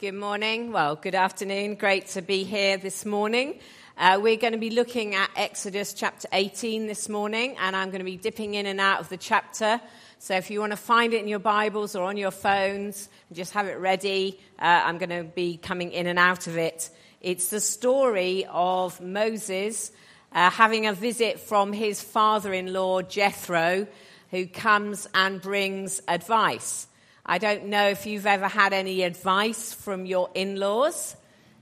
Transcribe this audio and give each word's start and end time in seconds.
Good 0.00 0.14
morning. 0.14 0.72
Well, 0.72 0.96
good 0.96 1.14
afternoon. 1.14 1.74
Great 1.74 2.06
to 2.12 2.22
be 2.22 2.44
here 2.44 2.78
this 2.78 3.04
morning. 3.04 3.60
Uh, 3.98 4.18
we're 4.18 4.38
going 4.38 4.54
to 4.54 4.58
be 4.58 4.70
looking 4.70 5.14
at 5.14 5.28
Exodus 5.36 5.92
chapter 5.92 6.26
18 6.32 6.86
this 6.86 7.10
morning, 7.10 7.54
and 7.60 7.76
I'm 7.76 7.90
going 7.90 7.98
to 7.98 8.06
be 8.06 8.16
dipping 8.16 8.54
in 8.54 8.64
and 8.64 8.80
out 8.80 9.00
of 9.00 9.10
the 9.10 9.18
chapter. 9.18 9.78
So 10.18 10.34
if 10.36 10.50
you 10.50 10.60
want 10.60 10.72
to 10.72 10.78
find 10.78 11.12
it 11.12 11.20
in 11.20 11.28
your 11.28 11.38
Bibles 11.38 11.94
or 11.94 12.04
on 12.04 12.16
your 12.16 12.30
phones, 12.30 13.10
just 13.30 13.52
have 13.52 13.66
it 13.66 13.78
ready. 13.78 14.40
Uh, 14.58 14.80
I'm 14.86 14.96
going 14.96 15.10
to 15.10 15.24
be 15.24 15.58
coming 15.58 15.92
in 15.92 16.06
and 16.06 16.18
out 16.18 16.46
of 16.46 16.56
it. 16.56 16.88
It's 17.20 17.50
the 17.50 17.60
story 17.60 18.46
of 18.48 19.02
Moses 19.02 19.92
uh, 20.32 20.48
having 20.48 20.86
a 20.86 20.94
visit 20.94 21.40
from 21.40 21.74
his 21.74 22.00
father 22.02 22.54
in 22.54 22.72
law, 22.72 23.02
Jethro, 23.02 23.86
who 24.30 24.46
comes 24.46 25.06
and 25.12 25.42
brings 25.42 26.00
advice. 26.08 26.86
I 27.30 27.38
don't 27.38 27.66
know 27.66 27.86
if 27.86 28.06
you've 28.06 28.26
ever 28.26 28.48
had 28.48 28.72
any 28.72 29.04
advice 29.04 29.72
from 29.72 30.04
your 30.04 30.30
in 30.34 30.56
laws 30.56 31.14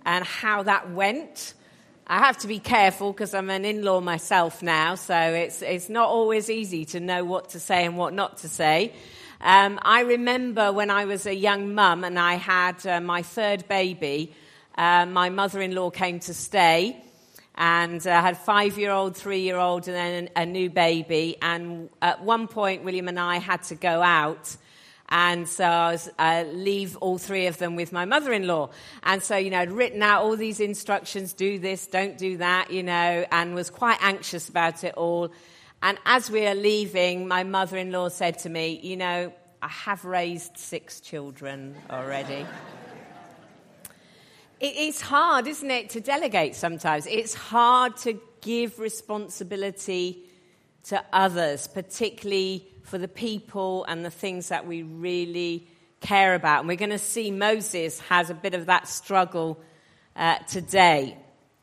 and 0.02 0.24
how 0.24 0.62
that 0.62 0.92
went. 0.92 1.52
I 2.06 2.20
have 2.20 2.38
to 2.38 2.46
be 2.46 2.59
careful 2.59 3.12
because 3.12 3.34
I'm 3.34 3.50
an 3.50 3.66
in 3.66 3.82
law 3.84 4.00
myself 4.00 4.62
now, 4.62 4.95
so 4.95 5.14
it's, 5.14 5.60
it's 5.60 5.90
not 5.90 6.09
always 6.09 6.48
easy 6.48 6.86
to 6.86 7.00
know 7.00 7.23
what 7.23 7.50
to 7.50 7.60
say 7.60 7.84
and 7.84 7.98
what 7.98 8.14
not 8.14 8.38
to 8.38 8.48
say. 8.48 8.95
Um, 9.42 9.78
I 9.82 10.00
remember 10.04 10.73
when 10.73 10.88
I 10.88 11.04
was 11.04 11.26
a 11.26 11.34
young 11.34 11.74
mum 11.74 12.02
and 12.02 12.18
I 12.18 12.37
had 12.37 12.87
uh, 12.87 13.02
my 13.02 13.20
third 13.20 13.68
baby, 13.68 14.32
uh, 14.78 15.04
my 15.04 15.28
mother 15.28 15.60
in 15.60 15.74
law 15.74 15.90
came 15.90 16.18
to 16.20 16.32
stay 16.32 16.98
and 17.56 18.06
I 18.06 18.16
uh, 18.16 18.23
had 18.23 18.38
five 18.38 18.78
year 18.78 18.90
old, 18.90 19.18
three 19.18 19.40
year 19.40 19.59
old, 19.59 19.87
and 19.87 19.95
then 19.95 20.30
a 20.34 20.46
new 20.46 20.70
baby. 20.70 21.37
And 21.42 21.90
at 22.00 22.24
one 22.24 22.48
point, 22.48 22.84
William 22.84 23.09
and 23.09 23.20
I 23.20 23.37
had 23.37 23.64
to 23.64 23.74
go 23.74 24.00
out 24.00 24.56
and 25.10 25.48
so 25.48 25.64
I 25.64 25.92
was, 25.92 26.10
uh, 26.18 26.44
leave 26.52 26.96
all 26.98 27.16
three 27.16 27.46
of 27.46 27.56
them 27.56 27.76
with 27.76 27.92
my 27.92 28.04
mother-in-law. 28.04 28.70
And 29.02 29.22
so, 29.22 29.36
you 29.36 29.48
know, 29.50 29.58
I'd 29.58 29.72
written 29.72 30.02
out 30.02 30.22
all 30.22 30.36
these 30.36 30.60
instructions, 30.60 31.32
do 31.32 31.58
this, 31.58 31.86
don't 31.86 32.18
do 32.18 32.37
that, 32.38 32.70
you 32.70 32.82
know, 32.82 33.24
and 33.32 33.54
was 33.54 33.70
quite 33.70 33.98
anxious 34.02 34.48
about 34.50 34.84
it 34.84 34.95
all. 34.95 35.30
And 35.82 35.98
as 36.04 36.30
we 36.30 36.46
are 36.46 36.54
leaving, 36.54 37.26
my 37.26 37.42
mother-in-law 37.42 38.10
said 38.10 38.40
to 38.40 38.50
me, 38.50 38.80
you 38.82 38.96
know, 38.96 39.32
I 39.62 39.68
have 39.68 40.04
raised 40.04 40.59
six 40.59 41.00
children 41.00 41.74
already. 41.90 42.45
it's 44.60 45.00
hard, 45.00 45.46
isn't 45.46 45.70
it, 45.70 45.90
to 45.90 46.00
delegate 46.00 46.54
sometimes? 46.54 47.06
It's 47.06 47.32
hard 47.32 47.96
to 47.98 48.20
give 48.43 48.78
responsibility 48.78 50.24
to 50.84 51.02
others, 51.12 51.66
particularly 51.66 52.68
for 52.88 52.98
the 52.98 53.08
people 53.08 53.84
and 53.84 54.04
the 54.04 54.10
things 54.10 54.48
that 54.48 54.66
we 54.66 54.82
really 54.82 55.68
care 56.00 56.34
about. 56.34 56.60
And 56.60 56.68
we're 56.68 56.76
going 56.76 56.90
to 56.90 56.98
see 56.98 57.30
Moses 57.30 58.00
has 58.00 58.30
a 58.30 58.34
bit 58.34 58.54
of 58.54 58.66
that 58.66 58.88
struggle 58.88 59.60
uh, 60.16 60.38
today. 60.48 61.16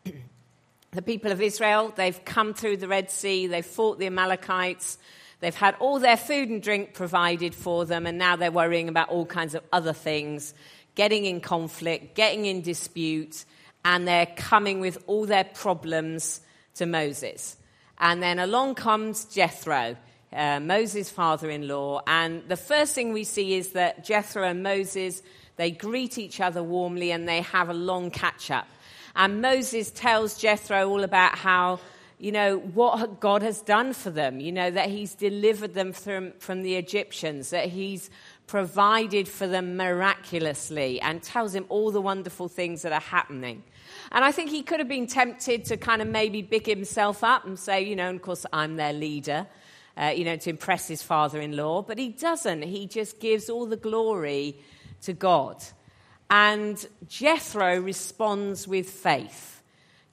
the 0.92 1.02
people 1.02 1.32
of 1.32 1.42
Israel, 1.42 1.94
they've 1.96 2.24
come 2.26 2.54
through 2.54 2.78
the 2.78 2.88
Red 2.88 3.10
Sea, 3.10 3.48
they've 3.48 3.66
fought 3.66 4.00
the 4.00 4.06
Amalekites, 4.06 4.98
they've 5.40 5.56
had 5.56 5.76
all 5.80 6.00
their 6.00 6.18
food 6.18 6.50
and 6.50 6.62
drink 6.62 6.94
provided 6.94 7.56
for 7.56 7.86
them, 7.86 8.06
and 8.06 8.18
now 8.18 8.36
they're 8.36 8.52
worrying 8.52 8.88
about 8.88 9.10
all 9.10 9.26
kinds 9.26 9.56
of 9.56 9.64
other 9.72 9.94
things, 9.94 10.54
getting 10.96 11.26
in 11.26 11.42
conflict, 11.42 12.16
getting 12.16 12.46
in 12.46 12.62
dispute, 12.62 13.46
and 13.84 14.08
they're 14.08 14.28
coming 14.38 14.80
with 14.80 15.04
all 15.08 15.26
their 15.26 15.44
problems 15.44 16.42
to 16.76 16.86
Moses. 16.86 17.58
And 17.98 18.22
then 18.22 18.40
along 18.40 18.76
comes 18.76 19.26
Jethro 19.26 19.96
uh, 20.36 20.60
Moses' 20.60 21.10
father 21.10 21.50
in 21.50 21.68
law. 21.68 22.02
And 22.06 22.48
the 22.48 22.58
first 22.58 22.94
thing 22.94 23.14
we 23.14 23.24
see 23.24 23.56
is 23.56 23.70
that 23.70 24.04
Jethro 24.04 24.44
and 24.44 24.62
Moses, 24.62 25.24
they 25.56 25.72
greet 25.72 26.18
each 26.18 26.42
other 26.42 26.62
warmly 26.62 27.12
and 27.12 27.28
they 27.28 27.42
have 27.42 27.70
a 27.70 27.74
long 27.74 28.12
catch 28.12 28.52
up. 28.52 28.68
And 29.16 29.42
Moses 29.42 29.92
tells 29.92 30.38
Jethro 30.38 30.90
all 30.90 31.04
about 31.04 31.38
how, 31.38 31.80
you 32.20 32.34
know, 32.34 32.58
what 32.58 33.22
God 33.22 33.44
has 33.44 33.62
done 33.62 33.94
for 33.94 34.10
them, 34.10 34.42
you 34.42 34.52
know, 34.52 34.70
that 34.70 34.90
he's 34.90 35.16
delivered 35.16 35.74
them 35.74 35.94
from, 35.94 36.34
from 36.40 36.64
the 36.64 36.76
Egyptians, 36.76 37.52
that 37.52 37.70
he's 37.70 38.10
provided 38.46 39.28
for 39.28 39.48
them 39.48 39.78
miraculously, 39.78 41.00
and 41.00 41.24
tells 41.24 41.56
him 41.56 41.66
all 41.70 41.92
the 41.92 42.02
wonderful 42.02 42.50
things 42.50 42.82
that 42.82 42.92
are 42.92 43.00
happening. 43.00 43.64
And 44.12 44.26
I 44.26 44.32
think 44.32 44.50
he 44.50 44.62
could 44.64 44.80
have 44.80 44.90
been 44.90 45.08
tempted 45.08 45.66
to 45.66 45.78
kind 45.78 46.02
of 46.02 46.10
maybe 46.10 46.42
big 46.42 46.68
himself 46.68 47.24
up 47.24 47.46
and 47.46 47.58
say, 47.58 47.84
you 47.84 47.96
know, 47.96 48.10
and 48.10 48.18
of 48.18 48.22
course, 48.22 48.46
I'm 48.52 48.76
their 48.76 48.94
leader 48.94 49.48
uh, 49.98 50.14
you 50.16 50.26
know, 50.26 50.36
to 50.36 50.50
impress 50.50 50.88
his 50.88 51.02
father 51.02 51.40
in 51.40 51.56
law, 51.56 51.82
but 51.82 51.98
he 51.98 52.10
doesn't. 52.10 52.64
He 52.64 52.88
just 52.88 53.20
gives 53.20 53.50
all 53.50 53.66
the 53.66 53.78
glory 53.78 54.58
to 55.04 55.14
God. 55.14 55.64
And 56.30 56.86
Jethro 57.08 57.80
responds 57.80 58.68
with 58.68 58.90
faith. 58.90 59.62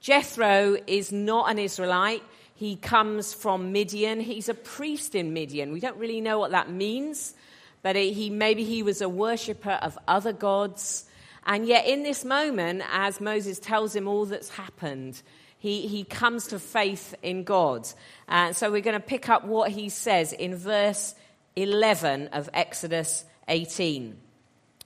Jethro 0.00 0.76
is 0.86 1.12
not 1.12 1.50
an 1.50 1.58
Israelite. 1.58 2.22
He 2.54 2.76
comes 2.76 3.34
from 3.34 3.72
Midian. 3.72 4.20
He's 4.20 4.48
a 4.48 4.54
priest 4.54 5.14
in 5.14 5.32
Midian. 5.32 5.72
We 5.72 5.80
don't 5.80 5.96
really 5.96 6.20
know 6.20 6.38
what 6.38 6.50
that 6.52 6.70
means, 6.70 7.34
but 7.82 7.96
he, 7.96 8.30
maybe 8.30 8.64
he 8.64 8.82
was 8.82 9.00
a 9.00 9.08
worshiper 9.08 9.78
of 9.82 9.98
other 10.06 10.32
gods. 10.32 11.06
And 11.44 11.66
yet, 11.66 11.86
in 11.86 12.04
this 12.04 12.24
moment, 12.24 12.82
as 12.92 13.20
Moses 13.20 13.58
tells 13.58 13.96
him 13.96 14.06
all 14.06 14.26
that's 14.26 14.50
happened, 14.50 15.22
he, 15.62 15.86
he 15.86 16.02
comes 16.02 16.48
to 16.48 16.58
faith 16.58 17.14
in 17.22 17.44
God. 17.44 17.88
And 18.26 18.56
so 18.56 18.68
we're 18.68 18.80
going 18.80 19.00
to 19.00 19.06
pick 19.06 19.28
up 19.28 19.44
what 19.44 19.70
he 19.70 19.90
says 19.90 20.32
in 20.32 20.56
verse 20.56 21.14
11 21.54 22.30
of 22.32 22.50
Exodus 22.52 23.24
18. 23.46 24.16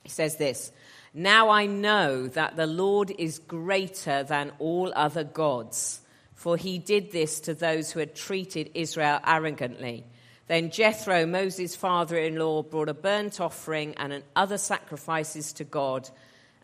He 0.03 0.09
says 0.10 0.36
this 0.36 0.70
Now 1.15 1.48
I 1.48 1.65
know 1.65 2.26
that 2.28 2.56
the 2.56 2.66
Lord 2.66 3.10
is 3.10 3.38
greater 3.38 4.22
than 4.22 4.53
all 4.59 4.92
other 4.94 5.25
gods, 5.25 6.03
for 6.34 6.59
he 6.59 6.78
did 6.78 7.10
this 7.10 7.41
to 7.41 7.54
those 7.54 7.91
who 7.91 8.00
had 8.00 8.15
treated 8.15 8.72
Israel 8.75 9.20
arrogantly. 9.26 10.04
Then 10.47 10.70
Jethro, 10.70 11.25
Moses' 11.25 11.75
father 11.75 12.19
in 12.19 12.36
law, 12.36 12.62
brought 12.62 12.91
a 12.91 12.94
burnt 12.94 13.41
offering 13.41 13.94
and 13.94 14.22
other 14.36 14.59
sacrifices 14.59 15.54
to 15.54 15.65
God. 15.65 16.10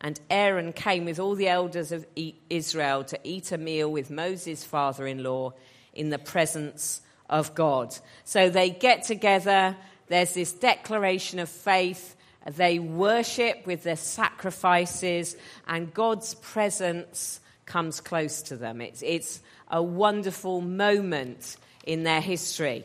And 0.03 0.21
Aaron 0.29 0.73
came 0.73 1.05
with 1.05 1.21
all 1.21 1.37
the 1.37 1.49
elders 1.49 1.93
of 1.93 2.05
Israel 2.51 3.05
to 3.05 3.19
eat 3.23 3.53
a 3.53 3.59
meal 3.59 3.91
with 3.91 4.11
Moses' 4.11 4.65
father 4.65 5.07
in 5.07 5.23
law 5.23 5.53
in 5.95 6.11
the 6.11 6.19
presence 6.19 7.01
of 7.31 7.55
God. 7.55 7.97
So 8.25 8.51
they 8.51 8.71
get 8.71 9.05
together, 9.05 9.77
there's 10.09 10.35
this 10.35 10.53
declaration 10.53 11.39
of 11.39 11.49
faith, 11.49 12.17
they 12.57 12.81
worship 12.81 13.65
with 13.65 13.85
their 13.85 13.97
sacrifices, 13.97 15.37
and 15.69 15.95
God's 15.95 16.35
presence 16.35 17.41
comes 17.65 18.01
close 18.01 18.43
to 18.43 18.57
them. 18.57 18.81
It's, 18.81 19.03
it's 19.03 19.41
a 19.71 19.81
wonderful 19.81 20.61
moment 20.61 21.57
in 21.85 22.03
their 22.03 22.21
history. 22.21 22.85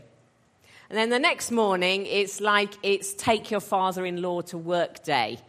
And 0.89 0.97
then 0.97 1.09
the 1.09 1.19
next 1.19 1.51
morning, 1.51 2.05
it's 2.05 2.39
like 2.39 2.73
it's 2.81 3.13
take 3.13 3.51
your 3.51 3.59
father 3.59 4.05
in 4.05 4.21
law 4.21 4.41
to 4.41 4.57
work 4.57 5.03
day. 5.03 5.39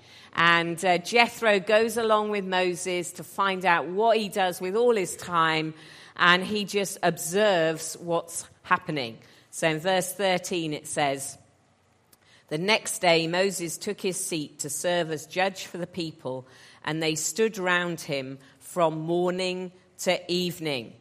And 0.40 0.82
uh, 0.84 0.98
Jethro 0.98 1.58
goes 1.58 1.96
along 1.96 2.30
with 2.30 2.44
Moses 2.44 3.10
to 3.14 3.24
find 3.24 3.64
out 3.64 3.88
what 3.88 4.16
he 4.16 4.28
does 4.28 4.60
with 4.60 4.76
all 4.76 4.94
his 4.94 5.16
time, 5.16 5.74
and 6.16 6.44
he 6.44 6.64
just 6.64 6.96
observes 7.02 7.96
what's 7.98 8.46
happening. 8.62 9.18
So 9.50 9.68
in 9.68 9.80
verse 9.80 10.12
13, 10.12 10.74
it 10.74 10.86
says, 10.86 11.36
The 12.50 12.58
next 12.58 13.00
day 13.00 13.26
Moses 13.26 13.76
took 13.76 14.00
his 14.00 14.24
seat 14.24 14.60
to 14.60 14.70
serve 14.70 15.10
as 15.10 15.26
judge 15.26 15.66
for 15.66 15.78
the 15.78 15.88
people, 15.88 16.46
and 16.84 17.02
they 17.02 17.16
stood 17.16 17.58
round 17.58 18.00
him 18.00 18.38
from 18.60 19.00
morning 19.00 19.72
to 20.02 20.32
evening. 20.32 20.92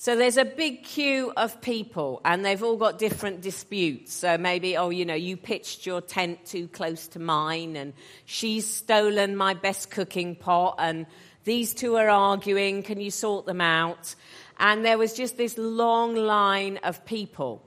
So 0.00 0.14
there's 0.14 0.36
a 0.36 0.44
big 0.44 0.84
queue 0.84 1.32
of 1.36 1.60
people, 1.60 2.20
and 2.24 2.44
they've 2.44 2.62
all 2.62 2.76
got 2.76 3.00
different 3.00 3.40
disputes. 3.40 4.14
So 4.14 4.38
maybe, 4.38 4.76
oh, 4.76 4.90
you 4.90 5.04
know, 5.04 5.14
you 5.14 5.36
pitched 5.36 5.86
your 5.86 6.00
tent 6.00 6.46
too 6.46 6.68
close 6.68 7.08
to 7.08 7.18
mine, 7.18 7.74
and 7.74 7.92
she's 8.24 8.72
stolen 8.72 9.34
my 9.34 9.54
best 9.54 9.90
cooking 9.90 10.36
pot, 10.36 10.76
and 10.78 11.04
these 11.42 11.74
two 11.74 11.96
are 11.96 12.08
arguing. 12.08 12.84
Can 12.84 13.00
you 13.00 13.10
sort 13.10 13.44
them 13.44 13.60
out? 13.60 14.14
And 14.60 14.84
there 14.84 14.98
was 14.98 15.14
just 15.14 15.36
this 15.36 15.58
long 15.58 16.14
line 16.14 16.76
of 16.84 17.04
people. 17.04 17.60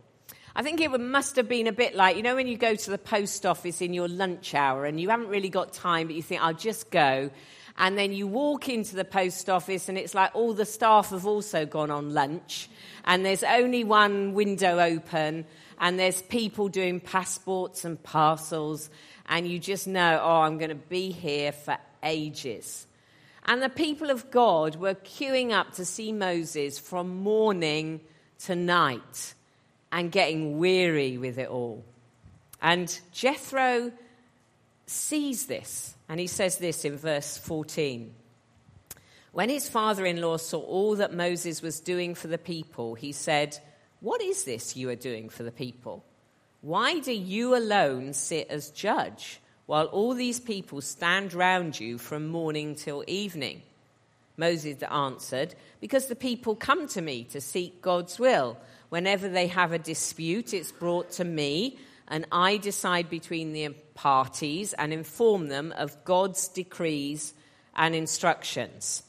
I 0.56 0.64
think 0.64 0.80
it 0.80 0.90
must 0.90 1.36
have 1.36 1.50
been 1.50 1.68
a 1.68 1.74
bit 1.74 1.96
like, 1.96 2.16
you 2.16 2.24
know, 2.24 2.36
when 2.36 2.48
you 2.48 2.56
go 2.56 2.76
to 2.76 2.92
the 2.92 2.98
post 2.98 3.46
office 3.46 3.82
in 3.82 3.94
your 3.94 4.08
lunch 4.08 4.56
hour 4.56 4.86
and 4.86 5.02
you 5.02 5.10
haven't 5.10 5.28
really 5.28 5.50
got 5.50 5.74
time, 5.74 6.08
but 6.08 6.16
you 6.16 6.22
think, 6.22 6.42
I'll 6.42 6.54
just 6.54 6.92
go 6.92 7.30
and 7.78 7.98
then 7.98 8.14
you 8.14 8.28
walk 8.28 8.70
into 8.70 8.96
the 8.96 9.06
post 9.06 9.50
office 9.50 9.90
and 9.90 9.98
it's 9.98 10.14
like 10.14 10.32
all 10.36 10.54
the 10.54 10.66
staff 10.66 11.10
have 11.10 11.26
also 11.26 11.66
gone 11.66 11.92
on 11.92 12.14
lunch 12.14 12.70
and 13.06 13.26
there's 13.26 13.44
only 13.44 13.84
one 13.84 14.34
window 14.34 14.80
open 14.80 15.46
and 15.80 16.00
there's 16.00 16.22
people 16.24 16.68
doing 16.68 17.00
passports 17.00 17.86
and 17.86 18.02
parcels 18.04 18.90
and 19.28 19.48
you 19.48 19.60
just 19.60 19.88
know, 19.88 20.20
oh, 20.22 20.42
I'm 20.42 20.58
going 20.58 20.70
to 20.70 20.76
be 20.76 21.12
here 21.12 21.52
for 21.52 21.78
ages. 22.04 22.86
And 23.46 23.62
the 23.62 23.70
people 23.70 24.10
of 24.10 24.30
God 24.30 24.76
were 24.76 24.94
queuing 24.94 25.52
up 25.52 25.74
to 25.76 25.86
see 25.86 26.12
Moses 26.12 26.78
from 26.78 27.24
morning 27.24 28.02
to 28.46 28.56
night 28.56 29.34
and 29.92 30.12
getting 30.12 30.60
weary 30.60 31.18
with 31.18 31.38
it 31.38 31.48
all. 31.50 31.84
And 32.62 33.00
Jethro 33.12 33.92
sees 34.86 35.46
this. 35.46 35.96
And 36.10 36.20
he 36.20 36.28
says 36.28 36.58
this 36.58 36.86
in 36.86 36.98
verse 36.98 37.38
14. 37.38 38.14
When 39.32 39.50
his 39.50 39.70
father 39.70 40.06
in 40.06 40.20
law 40.20 40.38
saw 40.38 40.60
all 40.60 40.96
that 40.98 41.14
Moses 41.14 41.62
was 41.62 41.80
doing 41.80 42.16
for 42.16 42.28
the 42.28 42.38
people, 42.38 42.96
he 42.96 43.14
said, 43.14 43.58
What 44.02 44.22
is 44.22 44.44
this 44.44 44.76
you 44.76 44.90
are 44.90 44.96
doing 44.96 45.30
for 45.30 45.44
the 45.44 45.52
people? 45.52 46.04
Why 46.60 47.00
do 47.00 47.14
you 47.14 47.56
alone 47.56 48.14
sit 48.14 48.50
as 48.50 48.72
judge 48.72 49.40
while 49.66 49.86
all 49.86 50.14
these 50.14 50.40
people 50.40 50.82
stand 50.82 51.34
round 51.34 51.80
you 51.80 51.98
from 51.98 52.28
morning 52.28 52.76
till 52.76 53.06
evening? 53.08 53.62
Moses 54.36 54.84
answered, 54.84 55.56
Because 55.80 56.08
the 56.08 56.16
people 56.16 56.56
come 56.56 56.88
to 56.90 57.02
me 57.02 57.24
to 57.26 57.40
seek 57.40 57.82
God's 57.82 58.20
will. 58.20 58.58
Whenever 58.90 59.30
they 59.30 59.48
have 59.48 59.72
a 59.72 59.80
dispute, 59.80 60.54
it's 60.54 60.72
brought 60.72 61.12
to 61.12 61.24
me, 61.24 61.80
and 62.08 62.26
I 62.32 62.58
decide 62.58 63.10
between 63.10 63.54
the 63.54 63.70
parties 63.94 64.74
and 64.74 64.92
inform 64.92 65.48
them 65.48 65.74
of 65.78 66.04
God's 66.04 66.48
decrees 66.48 67.34
and 67.76 67.96
instructions. 67.96 69.04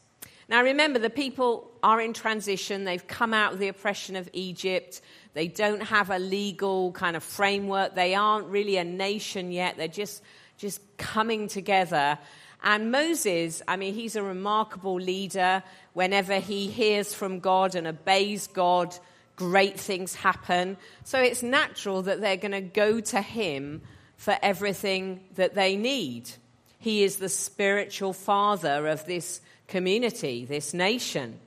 Now 0.48 0.62
remember, 0.62 0.98
the 0.98 1.10
people 1.10 1.70
are 1.82 2.00
in 2.00 2.12
transition. 2.12 2.84
They've 2.84 3.06
come 3.06 3.32
out 3.32 3.54
of 3.54 3.58
the 3.58 3.68
oppression 3.68 4.16
of 4.16 4.28
Egypt. 4.32 5.00
They 5.34 5.48
don't 5.48 5.80
have 5.80 6.10
a 6.10 6.18
legal 6.18 6.92
kind 6.92 7.16
of 7.16 7.22
framework. 7.22 7.94
They 7.94 8.14
aren't 8.14 8.46
really 8.48 8.76
a 8.76 8.84
nation 8.84 9.50
yet. 9.50 9.76
They're 9.76 9.88
just, 9.88 10.22
just 10.58 10.80
coming 10.98 11.48
together. 11.48 12.18
And 12.62 12.92
Moses, 12.92 13.62
I 13.66 13.76
mean, 13.76 13.94
he's 13.94 14.14
a 14.14 14.22
remarkable 14.22 15.00
leader. 15.00 15.62
Whenever 15.94 16.38
he 16.38 16.68
hears 16.68 17.14
from 17.14 17.40
God 17.40 17.74
and 17.74 17.86
obeys 17.86 18.46
God, 18.46 18.94
great 19.36 19.78
things 19.78 20.14
happen. 20.14 20.76
So 21.04 21.20
it's 21.20 21.42
natural 21.42 22.02
that 22.02 22.20
they're 22.20 22.36
going 22.36 22.52
to 22.52 22.60
go 22.60 23.00
to 23.00 23.20
him 23.20 23.82
for 24.16 24.36
everything 24.42 25.20
that 25.34 25.54
they 25.54 25.76
need. 25.76 26.30
He 26.78 27.02
is 27.02 27.16
the 27.16 27.28
spiritual 27.28 28.12
father 28.12 28.86
of 28.86 29.06
this 29.06 29.40
community, 29.68 30.44
this 30.44 30.74
nation. 30.74 31.38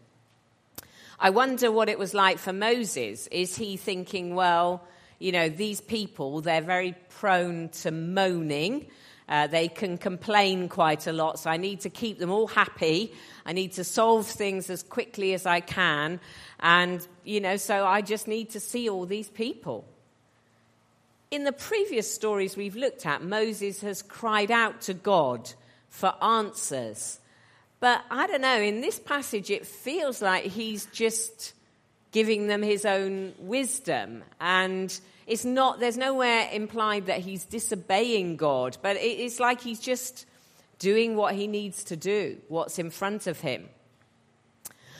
I 1.19 1.29
wonder 1.29 1.71
what 1.71 1.89
it 1.89 1.99
was 1.99 2.13
like 2.13 2.37
for 2.37 2.53
Moses. 2.53 3.27
Is 3.27 3.55
he 3.55 3.77
thinking, 3.77 4.35
well, 4.35 4.85
you 5.19 5.31
know, 5.31 5.47
these 5.47 5.79
people, 5.79 6.41
they're 6.41 6.61
very 6.61 6.95
prone 7.19 7.69
to 7.69 7.91
moaning. 7.91 8.87
Uh, 9.27 9.48
they 9.48 9.68
can 9.68 9.98
complain 9.98 10.69
quite 10.69 11.07
a 11.07 11.12
lot, 11.12 11.39
so 11.39 11.50
I 11.50 11.57
need 11.57 11.81
to 11.81 11.89
keep 11.89 12.19
them 12.19 12.30
all 12.30 12.48
happy. 12.48 13.12
I 13.45 13.54
need 13.54 13.74
to 13.74 13.83
solve 13.83 14.27
things 14.27 14.69
as 14.69 14.83
quickly 14.83 15.33
as 15.33 15.45
I 15.45 15.62
can. 15.62 16.19
And, 16.60 17.06
you 17.24 17.42
know, 17.42 17.57
so 17.57 17.86
I 17.86 18.01
just 18.01 18.27
need 18.27 18.51
to 18.51 18.60
see 18.60 18.88
all 18.88 19.06
these 19.06 19.30
people. 19.30 19.86
In 21.31 21.44
the 21.44 21.51
previous 21.51 22.13
stories 22.13 22.56
we've 22.56 22.75
looked 22.75 23.06
at, 23.06 23.24
Moses 23.24 23.81
has 23.81 24.04
cried 24.04 24.51
out 24.51 24.81
to 24.81 24.94
God 24.94 25.51
for 25.89 26.13
answers. 26.24 27.19
But 27.80 28.04
I 28.12 28.28
don't 28.28 28.42
know, 28.42 28.62
in 28.62 28.81
this 28.81 29.00
passage, 29.00 29.50
it 29.50 29.66
feels 29.66 30.21
like 30.21 30.44
he's 30.44 30.86
just 30.88 31.54
giving 32.12 32.48
them 32.48 32.62
his 32.62 32.86
own 32.86 33.33
wisdom. 33.39 34.24
And 34.39 34.98
it's 35.27 35.45
not, 35.45 35.80
there's 35.80 35.98
nowhere 35.98 36.50
implied 36.51 37.07
that 37.07 37.19
he's 37.19 37.45
disobeying 37.45 38.38
God, 38.38 38.77
but 38.81 38.98
it's 39.00 39.39
like 39.39 39.62
he's 39.62 39.80
just 39.80 40.25
doing 40.77 41.16
what 41.16 41.36
he 41.36 41.48
needs 41.48 41.83
to 41.86 41.95
do, 41.95 42.38
what's 42.48 42.77
in 42.77 42.89
front 42.89 43.27
of 43.27 43.39
him. 43.39 43.69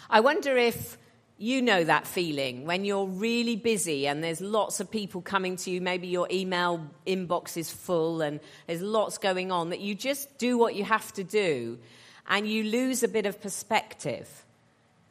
I 0.10 0.22
wonder 0.22 0.58
if 0.58 0.98
you 1.38 1.62
know 1.62 1.84
that 1.84 2.08
feeling 2.08 2.66
when 2.66 2.86
you're 2.86 3.06
really 3.06 3.58
busy 3.58 4.08
and 4.08 4.24
there's 4.24 4.40
lots 4.40 4.80
of 4.80 4.90
people 4.90 5.22
coming 5.22 5.58
to 5.58 5.70
you. 5.70 5.82
Maybe 5.82 6.08
your 6.08 6.28
email 6.32 6.90
inbox 7.06 7.58
is 7.58 7.70
full 7.70 8.22
and 8.22 8.40
there's 8.68 8.82
lots 8.82 9.18
going 9.18 9.52
on, 9.52 9.70
that 9.72 9.82
you 9.82 9.96
just 9.96 10.38
do 10.38 10.58
what 10.58 10.76
you 10.76 10.86
have 10.86 11.12
to 11.14 11.24
do 11.24 11.78
and 12.28 12.48
you 12.48 12.64
lose 12.64 13.04
a 13.04 13.08
bit 13.08 13.26
of 13.26 13.42
perspective. 13.42 14.45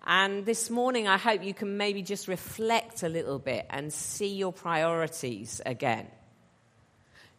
And 0.07 0.45
this 0.45 0.69
morning, 0.69 1.09
I 1.09 1.17
hope 1.17 1.43
you 1.43 1.55
can 1.55 1.79
maybe 1.79 2.03
just 2.03 2.29
reflect 2.29 3.03
a 3.03 3.09
little 3.09 3.39
bit 3.39 3.67
and 3.71 3.93
see 3.93 4.35
your 4.35 4.53
priorities 4.53 5.63
again. 5.65 6.09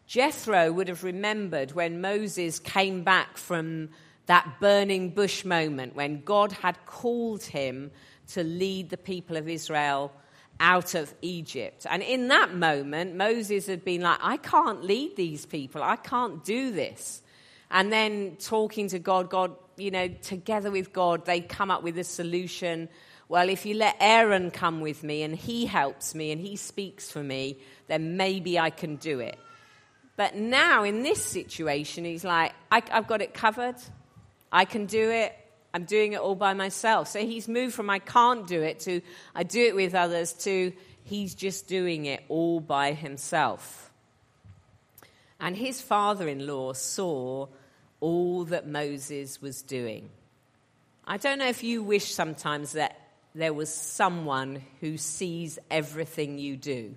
Jethro 0.08 0.72
would 0.72 0.88
have 0.88 1.04
remembered 1.04 1.74
when 1.74 2.02
Moses 2.02 2.60
came 2.60 3.04
back 3.04 3.38
from 3.38 3.90
that 4.26 4.60
burning 4.60 5.12
bush 5.12 5.46
moment 5.46 5.96
when 5.96 6.22
God 6.24 6.52
had 6.52 6.84
called 6.86 7.44
him 7.44 7.92
to 8.30 8.44
lead 8.44 8.90
the 8.90 8.98
people 8.98 9.38
of 9.38 9.48
Israel 9.48 10.12
out 10.60 10.96
of 10.96 11.14
Egypt. 11.22 11.86
And 11.90 12.02
in 12.02 12.28
that 12.30 12.54
moment, 12.54 13.16
Moses 13.16 13.68
had 13.68 13.84
been 13.84 14.02
like, 14.02 14.20
I 14.22 14.38
can't 14.38 14.84
lead 14.84 15.16
these 15.16 15.46
people, 15.46 15.84
I 15.84 15.98
can't 15.98 16.44
do 16.44 16.72
this. 16.72 17.22
And 17.70 17.92
then 17.92 18.38
talking 18.40 18.88
to 18.90 19.00
God, 19.00 19.30
God, 19.30 19.56
you 19.78 19.92
know, 19.92 20.08
together 20.08 20.72
with 20.72 20.94
God, 20.94 21.26
they 21.26 21.42
come 21.42 21.72
up 21.72 21.84
with 21.84 21.98
a 21.98 22.04
solution. 22.04 22.90
Well, 23.28 23.50
if 23.50 23.66
you 23.66 23.76
let 23.76 23.96
Aaron 24.00 24.52
come 24.52 24.82
with 24.82 25.04
me 25.04 25.24
and 25.24 25.36
he 25.36 25.66
helps 25.66 26.16
me 26.16 26.32
and 26.32 26.40
he 26.40 26.56
speaks 26.56 27.12
for 27.12 27.24
me, 27.24 27.58
then 27.88 28.18
maybe 28.18 28.60
I 28.60 28.70
can 28.70 28.96
do 28.98 29.20
it. 29.20 29.38
But 30.18 30.36
now 30.36 30.84
in 30.84 31.04
this 31.04 31.24
situation, 31.24 32.06
he's 32.06 32.24
like, 32.24 32.54
I, 32.72 32.82
have 32.90 33.08
got 33.08 33.22
it 33.22 33.34
covered. 33.34 33.76
I 34.52 34.66
can 34.66 34.86
do 34.86 35.12
it. 35.12 35.36
I'm 35.74 35.84
doing 35.84 36.14
it 36.14 36.22
all 36.22 36.36
by 36.36 36.54
myself. 36.54 37.10
So 37.10 37.20
he's 37.20 37.50
moved 37.50 37.74
from 37.74 37.90
I 37.90 38.00
can't 38.00 38.48
do 38.48 38.62
it 38.62 38.80
to 38.82 39.02
I 39.36 39.44
do 39.44 39.62
it 39.62 39.76
with 39.76 39.94
others 39.94 40.32
to 40.46 40.72
he's 41.04 41.36
just 41.36 41.68
doing 41.68 42.06
it 42.06 42.24
all 42.30 42.62
by 42.62 42.94
himself. 42.94 43.92
And 45.40 45.58
his 45.58 45.82
father 45.82 46.30
in 46.30 46.48
law 46.48 46.72
saw 46.72 47.48
all 48.06 48.46
that 48.46 48.68
Moses 48.68 49.42
was 49.42 49.64
doing. 49.64 50.12
I 51.08 51.18
don't 51.18 51.40
know 51.40 51.48
if 51.48 51.64
you 51.64 51.82
wish 51.82 52.14
sometimes 52.14 52.74
that 52.74 53.00
there 53.34 53.52
was 53.52 53.74
someone 53.74 54.62
who 54.80 54.96
sees 54.96 55.58
everything 55.72 56.38
you 56.38 56.56
do. 56.56 56.94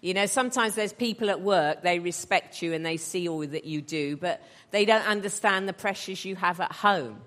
You 0.00 0.14
know, 0.14 0.26
sometimes 0.26 0.76
there's 0.76 0.92
people 0.92 1.28
at 1.28 1.40
work, 1.40 1.82
they 1.82 1.98
respect 1.98 2.62
you 2.62 2.72
and 2.72 2.86
they 2.86 2.98
see 2.98 3.28
all 3.28 3.44
that 3.44 3.64
you 3.64 3.82
do, 3.82 4.16
but 4.16 4.40
they 4.70 4.84
don't 4.84 5.04
understand 5.08 5.68
the 5.68 5.72
pressures 5.72 6.24
you 6.24 6.36
have 6.36 6.60
at 6.60 6.70
home. 6.70 7.20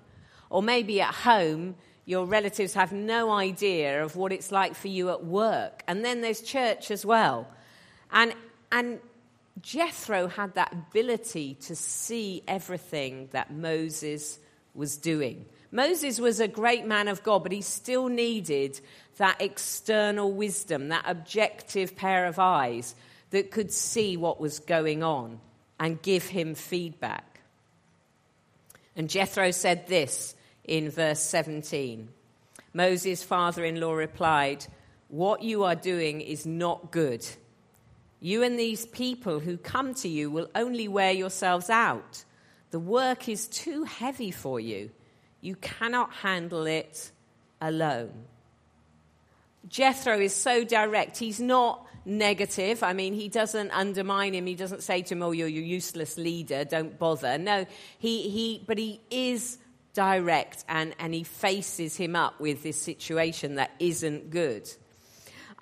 Or 0.48 0.62
maybe 0.62 1.02
at 1.02 1.12
home, 1.12 1.74
your 2.06 2.24
relatives 2.24 2.72
have 2.72 2.92
no 2.92 3.30
idea 3.30 4.02
of 4.02 4.16
what 4.16 4.32
it's 4.32 4.50
like 4.50 4.74
for 4.74 4.88
you 4.88 5.10
at 5.10 5.22
work. 5.22 5.82
And 5.86 6.02
then 6.02 6.22
there's 6.22 6.40
church 6.40 6.90
as 6.90 7.04
well. 7.04 7.46
And, 8.10 8.32
and 8.70 9.00
Jethro 9.60 10.28
had 10.28 10.54
that 10.54 10.72
ability 10.72 11.54
to 11.62 11.76
see 11.76 12.42
everything 12.48 13.28
that 13.32 13.52
Moses 13.52 14.38
was 14.74 14.96
doing. 14.96 15.44
Moses 15.70 16.18
was 16.18 16.40
a 16.40 16.48
great 16.48 16.86
man 16.86 17.08
of 17.08 17.22
God, 17.22 17.42
but 17.42 17.52
he 17.52 17.62
still 17.62 18.08
needed 18.08 18.80
that 19.16 19.40
external 19.40 20.32
wisdom, 20.32 20.88
that 20.88 21.04
objective 21.06 21.96
pair 21.96 22.26
of 22.26 22.38
eyes 22.38 22.94
that 23.30 23.50
could 23.50 23.72
see 23.72 24.16
what 24.16 24.40
was 24.40 24.58
going 24.58 25.02
on 25.02 25.40
and 25.78 26.00
give 26.02 26.26
him 26.26 26.54
feedback. 26.54 27.40
And 28.96 29.08
Jethro 29.08 29.50
said 29.50 29.86
this 29.86 30.34
in 30.64 30.90
verse 30.90 31.20
17 31.20 32.08
Moses' 32.74 33.22
father 33.22 33.64
in 33.64 33.80
law 33.80 33.92
replied, 33.92 34.66
What 35.08 35.42
you 35.42 35.64
are 35.64 35.74
doing 35.74 36.20
is 36.20 36.46
not 36.46 36.90
good. 36.90 37.26
You 38.24 38.44
and 38.44 38.56
these 38.56 38.86
people 38.86 39.40
who 39.40 39.56
come 39.56 39.94
to 39.94 40.08
you 40.08 40.30
will 40.30 40.48
only 40.54 40.86
wear 40.86 41.10
yourselves 41.10 41.68
out. 41.68 42.24
The 42.70 42.78
work 42.78 43.28
is 43.28 43.48
too 43.48 43.82
heavy 43.82 44.30
for 44.30 44.60
you. 44.60 44.90
You 45.40 45.56
cannot 45.56 46.12
handle 46.12 46.64
it 46.66 47.10
alone. 47.60 48.12
Jethro 49.68 50.20
is 50.20 50.32
so 50.32 50.62
direct. 50.62 51.16
He's 51.16 51.40
not 51.40 51.84
negative. 52.04 52.84
I 52.84 52.92
mean, 52.92 53.12
he 53.12 53.28
doesn't 53.28 53.72
undermine 53.72 54.34
him. 54.34 54.46
He 54.46 54.54
doesn't 54.54 54.84
say 54.84 55.02
to 55.02 55.14
him, 55.14 55.22
Oh, 55.24 55.32
you're 55.32 55.48
a 55.48 55.50
useless 55.50 56.16
leader, 56.16 56.64
don't 56.64 56.96
bother. 56.96 57.38
No, 57.38 57.66
he, 57.98 58.30
he, 58.30 58.62
but 58.64 58.78
he 58.78 59.00
is 59.10 59.58
direct 59.94 60.64
and, 60.68 60.94
and 61.00 61.12
he 61.12 61.24
faces 61.24 61.96
him 61.96 62.14
up 62.14 62.40
with 62.40 62.62
this 62.62 62.80
situation 62.80 63.56
that 63.56 63.72
isn't 63.80 64.30
good. 64.30 64.70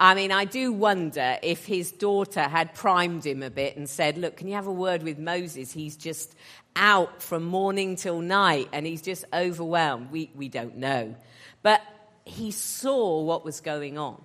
I 0.02 0.14
mean, 0.14 0.32
I 0.32 0.46
do 0.46 0.72
wonder 0.72 1.36
if 1.42 1.66
his 1.66 1.92
daughter 1.92 2.40
had 2.40 2.74
primed 2.74 3.26
him 3.26 3.42
a 3.42 3.50
bit 3.50 3.76
and 3.76 3.86
said, 3.86 4.16
Look, 4.16 4.38
can 4.38 4.48
you 4.48 4.54
have 4.54 4.66
a 4.66 4.72
word 4.72 5.02
with 5.02 5.18
Moses? 5.18 5.72
He's 5.72 5.94
just 5.94 6.34
out 6.74 7.22
from 7.22 7.44
morning 7.44 7.96
till 7.96 8.22
night 8.22 8.70
and 8.72 8.86
he's 8.86 9.02
just 9.02 9.26
overwhelmed. 9.30 10.10
We, 10.10 10.30
we 10.34 10.48
don't 10.48 10.78
know. 10.78 11.14
But 11.62 11.82
he 12.24 12.50
saw 12.50 13.20
what 13.20 13.44
was 13.44 13.60
going 13.60 13.98
on. 13.98 14.22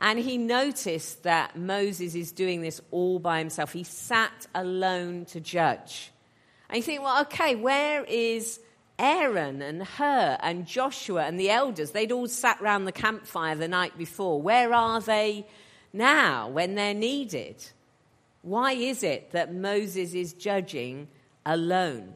And 0.00 0.18
he 0.18 0.38
noticed 0.38 1.22
that 1.22 1.56
Moses 1.56 2.16
is 2.16 2.32
doing 2.32 2.60
this 2.60 2.80
all 2.90 3.20
by 3.20 3.38
himself. 3.38 3.72
He 3.72 3.84
sat 3.84 4.48
alone 4.56 5.26
to 5.26 5.40
judge. 5.40 6.10
And 6.68 6.78
you 6.78 6.82
think, 6.82 7.02
well, 7.02 7.20
okay, 7.22 7.54
where 7.54 8.02
is 8.04 8.58
Aaron 9.00 9.62
and 9.62 9.82
Hur 9.82 10.36
and 10.42 10.66
Joshua 10.66 11.24
and 11.24 11.40
the 11.40 11.50
elders, 11.50 11.92
they'd 11.92 12.12
all 12.12 12.28
sat 12.28 12.60
round 12.60 12.86
the 12.86 12.92
campfire 12.92 13.56
the 13.56 13.66
night 13.66 13.96
before. 13.96 14.40
Where 14.40 14.74
are 14.74 15.00
they 15.00 15.46
now 15.92 16.48
when 16.48 16.74
they're 16.74 16.92
needed? 16.92 17.56
Why 18.42 18.72
is 18.72 19.02
it 19.02 19.32
that 19.32 19.54
Moses 19.54 20.12
is 20.12 20.34
judging 20.34 21.08
alone? 21.46 22.12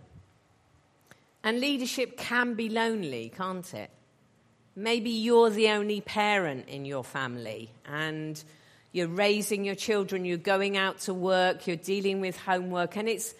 And 1.43 1.59
leadership 1.59 2.19
can 2.19 2.53
be 2.53 2.69
lonely, 2.69 3.33
can't 3.35 3.73
it? 3.73 3.91
Maybe 4.77 5.11
you're 5.11 5.51
the 5.51 5.71
only 5.71 6.03
parent 6.03 6.69
in 6.69 6.85
your 6.85 7.05
family 7.05 7.71
and 7.87 8.43
you're 8.93 9.09
raising 9.09 9.65
your 9.65 9.75
children, 9.75 10.25
you're 10.25 10.37
going 10.37 10.77
out 10.77 11.01
to 11.01 11.15
work, 11.15 11.67
you're 11.67 11.77
dealing 11.77 12.21
with 12.21 12.37
homework, 12.37 12.97
and 12.97 13.09
it's, 13.09 13.35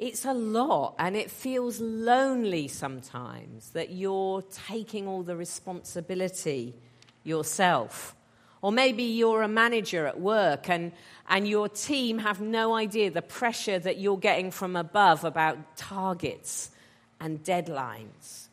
it's 0.00 0.24
a 0.24 0.32
lot 0.32 0.94
and 0.98 1.14
it 1.14 1.30
feels 1.30 1.78
lonely 1.78 2.68
sometimes 2.68 3.70
that 3.72 3.90
you're 3.90 4.42
taking 4.66 5.06
all 5.06 5.22
the 5.22 5.36
responsibility 5.36 6.74
yourself. 7.22 8.16
Or 8.62 8.72
maybe 8.72 9.02
you're 9.02 9.42
a 9.42 9.48
manager 9.48 10.06
at 10.06 10.18
work 10.18 10.70
and, 10.70 10.92
and 11.28 11.46
your 11.46 11.68
team 11.68 12.18
have 12.18 12.40
no 12.40 12.74
idea 12.74 13.10
the 13.10 13.20
pressure 13.20 13.78
that 13.78 13.98
you're 13.98 14.16
getting 14.16 14.50
from 14.50 14.74
above 14.74 15.24
about 15.24 15.76
targets 15.76 16.70
and 17.20 17.44
deadlines. 17.44 18.46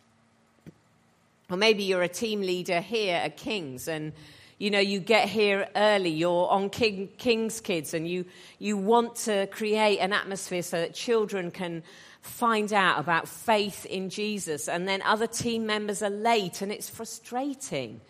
Or 1.50 1.56
maybe 1.56 1.84
you're 1.84 2.04
a 2.04 2.10
team 2.10 2.42
leader 2.42 2.82
here 2.82 3.16
at 3.16 3.38
King's 3.38 3.88
and 3.88 4.12
you 4.58 4.72
know 4.72 4.80
you 4.80 5.00
get 5.00 5.30
here 5.30 5.68
early 5.76 6.10
you're 6.10 6.50
on 6.50 6.70
King, 6.70 7.10
king's 7.18 7.62
kids 7.62 7.94
and 7.94 8.08
you, 8.08 8.26
you 8.60 8.78
want 8.78 9.16
to 9.16 9.48
create 9.48 10.00
an 10.00 10.14
atmosphere 10.14 10.64
so 10.64 10.80
that 10.80 10.94
children 10.94 11.52
can 11.52 11.84
find 12.22 12.74
out 12.74 13.00
about 13.00 13.28
faith 13.28 13.86
in 13.86 14.10
jesus 14.10 14.68
and 14.68 14.88
then 14.88 15.02
other 15.04 15.28
team 15.28 15.66
members 15.66 16.02
are 16.02 16.10
late 16.10 16.62
and 16.62 16.72
it's 16.72 16.90
frustrating 16.90 18.02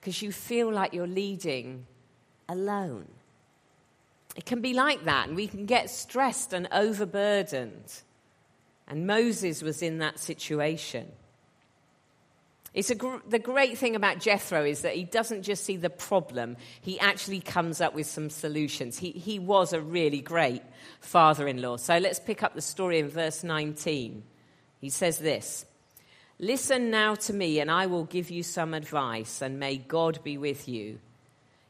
because 0.00 0.22
you 0.22 0.32
feel 0.32 0.72
like 0.72 0.94
you're 0.94 1.06
leading 1.06 1.86
alone. 2.48 3.06
It 4.36 4.46
can 4.46 4.60
be 4.60 4.72
like 4.74 5.04
that, 5.04 5.28
and 5.28 5.36
we 5.36 5.46
can 5.46 5.66
get 5.66 5.90
stressed 5.90 6.52
and 6.52 6.68
overburdened. 6.72 8.02
And 8.88 9.06
Moses 9.06 9.62
was 9.62 9.82
in 9.82 9.98
that 9.98 10.18
situation. 10.18 11.12
It's 12.72 12.94
gr- 12.94 13.16
the 13.28 13.38
great 13.38 13.78
thing 13.78 13.96
about 13.96 14.20
Jethro 14.20 14.64
is 14.64 14.82
that 14.82 14.94
he 14.94 15.04
doesn't 15.04 15.42
just 15.42 15.64
see 15.64 15.76
the 15.76 15.90
problem, 15.90 16.56
he 16.80 17.00
actually 17.00 17.40
comes 17.40 17.80
up 17.80 17.94
with 17.94 18.06
some 18.06 18.30
solutions. 18.30 18.98
He, 18.98 19.10
he 19.10 19.38
was 19.38 19.72
a 19.72 19.80
really 19.80 20.20
great 20.20 20.62
father 21.00 21.48
in 21.48 21.60
law. 21.60 21.76
So 21.76 21.98
let's 21.98 22.20
pick 22.20 22.42
up 22.42 22.54
the 22.54 22.60
story 22.60 23.00
in 23.00 23.08
verse 23.08 23.42
19. 23.42 24.22
He 24.80 24.90
says 24.90 25.18
this 25.18 25.66
Listen 26.38 26.90
now 26.90 27.16
to 27.16 27.34
me, 27.34 27.60
and 27.60 27.70
I 27.70 27.86
will 27.86 28.04
give 28.04 28.30
you 28.30 28.42
some 28.42 28.72
advice, 28.72 29.42
and 29.42 29.60
may 29.60 29.76
God 29.76 30.22
be 30.22 30.38
with 30.38 30.68
you. 30.68 31.00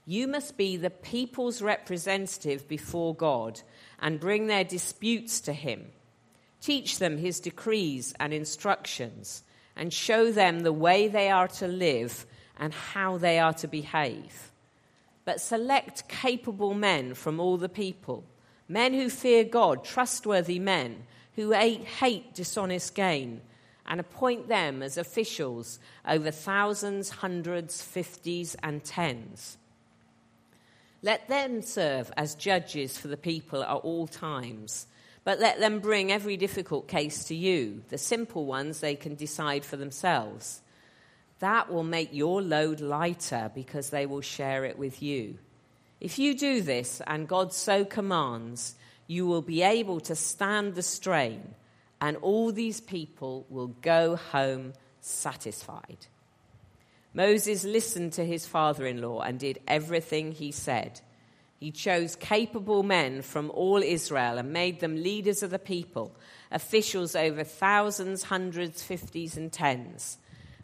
You 0.06 0.28
must 0.28 0.56
be 0.56 0.76
the 0.76 0.90
people's 0.90 1.60
representative 1.60 2.68
before 2.68 3.14
God 3.14 3.60
and 4.00 4.20
bring 4.20 4.46
their 4.46 4.64
disputes 4.64 5.40
to 5.40 5.52
Him. 5.52 5.86
Teach 6.60 6.98
them 6.98 7.18
His 7.18 7.40
decrees 7.40 8.14
and 8.20 8.32
instructions, 8.32 9.42
and 9.80 9.94
show 9.94 10.30
them 10.30 10.60
the 10.60 10.72
way 10.72 11.08
they 11.08 11.30
are 11.30 11.48
to 11.48 11.66
live 11.66 12.26
and 12.58 12.74
how 12.74 13.16
they 13.16 13.38
are 13.38 13.54
to 13.54 13.66
behave. 13.66 14.52
But 15.24 15.40
select 15.40 16.06
capable 16.06 16.74
men 16.74 17.14
from 17.14 17.40
all 17.40 17.56
the 17.56 17.70
people, 17.70 18.22
men 18.68 18.92
who 18.92 19.08
fear 19.08 19.42
God, 19.42 19.82
trustworthy 19.82 20.58
men, 20.58 21.04
who 21.34 21.52
hate 21.52 22.34
dishonest 22.34 22.94
gain 22.94 23.40
and 23.86 24.00
appoint 24.00 24.48
them 24.48 24.82
as 24.82 24.98
officials 24.98 25.78
over 26.06 26.30
thousands, 26.30 27.08
hundreds, 27.08 27.80
fifties, 27.80 28.54
and 28.62 28.84
tens. 28.84 29.56
Let 31.00 31.26
them 31.28 31.62
serve 31.62 32.12
as 32.18 32.34
judges 32.34 32.98
for 32.98 33.08
the 33.08 33.16
people 33.16 33.62
at 33.62 33.70
all 33.70 34.06
times, 34.06 34.86
but 35.30 35.38
let 35.38 35.60
them 35.60 35.78
bring 35.78 36.10
every 36.10 36.36
difficult 36.36 36.88
case 36.88 37.22
to 37.26 37.36
you. 37.36 37.84
The 37.88 37.98
simple 37.98 38.46
ones 38.46 38.80
they 38.80 38.96
can 38.96 39.14
decide 39.14 39.64
for 39.64 39.76
themselves. 39.76 40.60
That 41.38 41.72
will 41.72 41.84
make 41.84 42.12
your 42.12 42.42
load 42.42 42.80
lighter 42.80 43.48
because 43.54 43.90
they 43.90 44.06
will 44.06 44.22
share 44.22 44.64
it 44.64 44.76
with 44.76 45.00
you. 45.00 45.38
If 46.00 46.18
you 46.18 46.36
do 46.36 46.62
this, 46.62 47.00
and 47.06 47.28
God 47.28 47.52
so 47.52 47.84
commands, 47.84 48.74
you 49.06 49.24
will 49.24 49.40
be 49.40 49.62
able 49.62 50.00
to 50.00 50.16
stand 50.16 50.74
the 50.74 50.82
strain 50.82 51.54
and 52.00 52.16
all 52.16 52.50
these 52.50 52.80
people 52.80 53.46
will 53.48 53.68
go 53.68 54.16
home 54.16 54.72
satisfied. 55.00 56.08
Moses 57.14 57.62
listened 57.62 58.14
to 58.14 58.26
his 58.26 58.46
father 58.46 58.84
in 58.84 59.00
law 59.00 59.20
and 59.20 59.38
did 59.38 59.60
everything 59.68 60.32
he 60.32 60.50
said. 60.50 61.00
He 61.60 61.70
chose 61.70 62.16
capable 62.16 62.82
men 62.82 63.20
from 63.20 63.50
all 63.50 63.82
Israel 63.82 64.38
and 64.38 64.50
made 64.50 64.80
them 64.80 65.02
leaders 65.02 65.42
of 65.42 65.50
the 65.50 65.58
people, 65.58 66.16
officials 66.50 67.14
over 67.14 67.44
thousands, 67.44 68.22
hundreds, 68.24 68.82
fifties, 68.82 69.36
and 69.36 69.52
tens. 69.52 70.16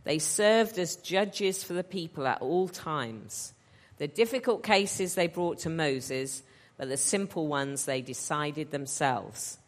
They 0.05 0.19
served 0.19 0.79
as 0.79 0.97
judges 0.97 1.63
for 1.63 1.75
the 1.75 1.85
people 1.85 2.27
at 2.27 2.41
all 2.41 2.69
times. 2.69 3.53
The 3.99 4.09
difficult 4.09 4.63
cases 4.63 5.15
they 5.15 5.27
brought 5.27 5.59
to 5.61 5.69
Moses, 5.69 6.43
but 6.79 6.89
the 6.89 6.97
simple 6.97 7.47
ones 7.47 7.85
they 7.85 8.01
decided 8.01 8.71
themselves. 8.71 9.59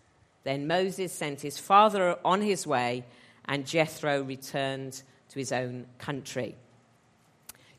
Then 0.44 0.66
Moses 0.66 1.12
sent 1.12 1.42
his 1.42 1.58
father 1.58 2.16
on 2.24 2.40
his 2.40 2.66
way, 2.66 3.04
and 3.44 3.66
Jethro 3.66 4.22
returned 4.22 5.02
to 5.28 5.38
his 5.38 5.52
own 5.52 5.88
country. 5.98 6.56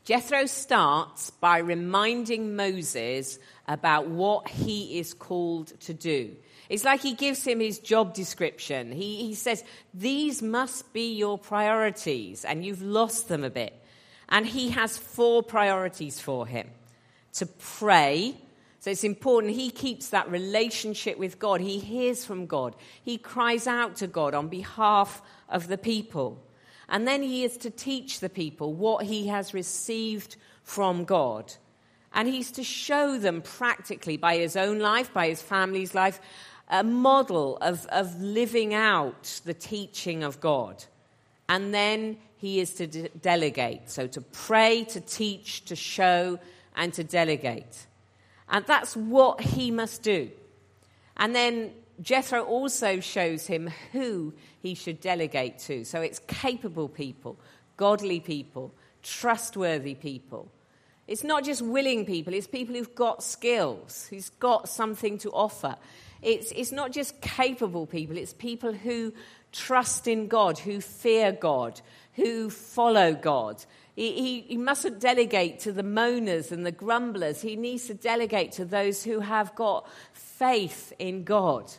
Jethro 0.04 0.46
starts 0.46 1.30
by 1.30 1.58
reminding 1.58 2.56
Moses 2.56 3.38
about 3.68 4.08
what 4.08 4.48
he 4.48 4.98
is 4.98 5.14
called 5.14 5.78
to 5.80 5.94
do. 5.94 6.34
It's 6.68 6.84
like 6.84 7.00
he 7.00 7.14
gives 7.14 7.44
him 7.44 7.60
his 7.60 7.78
job 7.78 8.14
description. 8.14 8.92
He, 8.92 9.16
he 9.16 9.34
says, 9.34 9.64
These 9.92 10.42
must 10.42 10.92
be 10.92 11.14
your 11.14 11.38
priorities, 11.38 12.44
and 12.44 12.64
you've 12.64 12.82
lost 12.82 13.28
them 13.28 13.44
a 13.44 13.50
bit. 13.50 13.74
And 14.28 14.46
he 14.46 14.70
has 14.70 14.96
four 14.96 15.42
priorities 15.42 16.20
for 16.20 16.46
him 16.46 16.70
to 17.32 17.46
pray 17.46 18.36
so 18.80 18.90
it's 18.90 19.04
important 19.04 19.54
he 19.54 19.70
keeps 19.70 20.08
that 20.08 20.30
relationship 20.30 21.18
with 21.18 21.38
God. 21.38 21.60
He 21.60 21.78
hears 21.78 22.24
from 22.24 22.46
God. 22.46 22.74
He 23.02 23.18
cries 23.18 23.66
out 23.66 23.96
to 23.96 24.06
God 24.06 24.34
on 24.34 24.48
behalf 24.48 25.20
of 25.50 25.68
the 25.68 25.76
people. 25.76 26.42
And 26.90 27.06
then 27.06 27.22
he 27.22 27.44
is 27.44 27.56
to 27.58 27.70
teach 27.70 28.20
the 28.20 28.28
people 28.28 28.74
what 28.74 29.06
he 29.06 29.28
has 29.28 29.54
received 29.54 30.36
from 30.64 31.04
God. 31.04 31.52
And 32.12 32.26
he's 32.26 32.50
to 32.52 32.64
show 32.64 33.16
them 33.16 33.40
practically 33.42 34.16
by 34.16 34.36
his 34.36 34.56
own 34.56 34.80
life, 34.80 35.14
by 35.14 35.28
his 35.28 35.40
family's 35.40 35.94
life, 35.94 36.20
a 36.68 36.82
model 36.82 37.56
of, 37.58 37.86
of 37.86 38.20
living 38.20 38.74
out 38.74 39.40
the 39.44 39.54
teaching 39.54 40.24
of 40.24 40.40
God. 40.40 40.84
And 41.48 41.72
then 41.72 42.16
he 42.36 42.58
is 42.58 42.74
to 42.74 42.86
de- 42.88 43.08
delegate. 43.08 43.90
So 43.90 44.08
to 44.08 44.20
pray, 44.20 44.84
to 44.84 45.00
teach, 45.00 45.64
to 45.66 45.76
show, 45.76 46.40
and 46.74 46.92
to 46.94 47.04
delegate. 47.04 47.86
And 48.48 48.64
that's 48.66 48.96
what 48.96 49.40
he 49.40 49.70
must 49.70 50.02
do. 50.02 50.30
And 51.16 51.34
then 51.34 51.72
Jethro 52.00 52.42
also 52.42 53.00
shows 53.00 53.46
him 53.46 53.70
who 53.92 54.32
he 54.60 54.74
should 54.74 55.00
delegate 55.00 55.58
to. 55.60 55.84
So 55.84 56.00
it's 56.00 56.18
capable 56.20 56.88
people, 56.88 57.38
godly 57.76 58.20
people, 58.20 58.72
trustworthy 59.02 59.94
people. 59.94 60.48
It's 61.06 61.24
not 61.24 61.44
just 61.44 61.60
willing 61.60 62.06
people, 62.06 62.34
it's 62.34 62.46
people 62.46 62.74
who've 62.74 62.94
got 62.94 63.22
skills, 63.22 64.06
who's 64.10 64.28
got 64.28 64.68
something 64.68 65.18
to 65.18 65.30
offer. 65.30 65.76
It's, 66.22 66.52
it's 66.52 66.70
not 66.70 66.92
just 66.92 67.20
capable 67.20 67.86
people, 67.86 68.16
it's 68.16 68.32
people 68.32 68.72
who 68.72 69.12
trust 69.52 70.06
in 70.06 70.28
God, 70.28 70.58
who 70.58 70.80
fear 70.80 71.32
God, 71.32 71.80
who 72.14 72.50
follow 72.50 73.14
God, 73.14 73.64
he, 73.96 74.12
he, 74.12 74.40
he, 74.42 74.56
mustn't 74.56 75.00
delegate 75.00 75.60
to 75.60 75.72
the 75.72 75.82
moaners 75.82 76.52
and 76.52 76.64
the 76.64 76.72
grumblers. 76.72 77.42
He 77.42 77.56
needs 77.56 77.86
to 77.88 77.94
delegate 77.94 78.52
to 78.52 78.64
those 78.64 79.04
who 79.04 79.20
have 79.20 79.54
got 79.54 79.86
faith 80.12 80.92
in 80.98 81.24
God. 81.24 81.70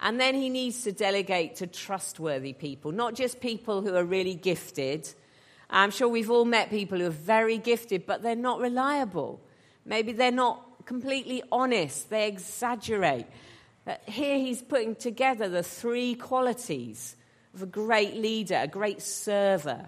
And 0.00 0.20
then 0.20 0.34
he 0.34 0.50
needs 0.50 0.82
to 0.82 0.92
delegate 0.92 1.56
to 1.56 1.66
trustworthy 1.66 2.52
people, 2.52 2.92
not 2.92 3.14
just 3.14 3.40
people 3.40 3.82
who 3.82 3.94
are 3.94 4.04
really 4.04 4.34
gifted. 4.34 5.08
I'm 5.70 5.90
sure 5.90 6.08
we've 6.08 6.30
all 6.30 6.44
met 6.44 6.70
people 6.70 6.98
who 6.98 7.06
are 7.06 7.10
very 7.10 7.58
gifted, 7.58 8.06
but 8.06 8.22
they're 8.22 8.36
not 8.36 8.60
reliable. 8.60 9.40
Maybe 9.84 10.12
they're 10.12 10.30
not 10.30 10.62
completely 10.84 11.42
honest, 11.50 12.10
they 12.10 12.28
exaggerate. 12.28 13.26
Here 14.06 14.38
he's 14.38 14.62
putting 14.62 14.96
together 14.96 15.48
the 15.48 15.62
three 15.62 16.14
qualities 16.14 17.16
of 17.54 17.62
a 17.62 17.66
great 17.66 18.14
leader, 18.14 18.60
a 18.62 18.68
great 18.68 19.02
server. 19.02 19.86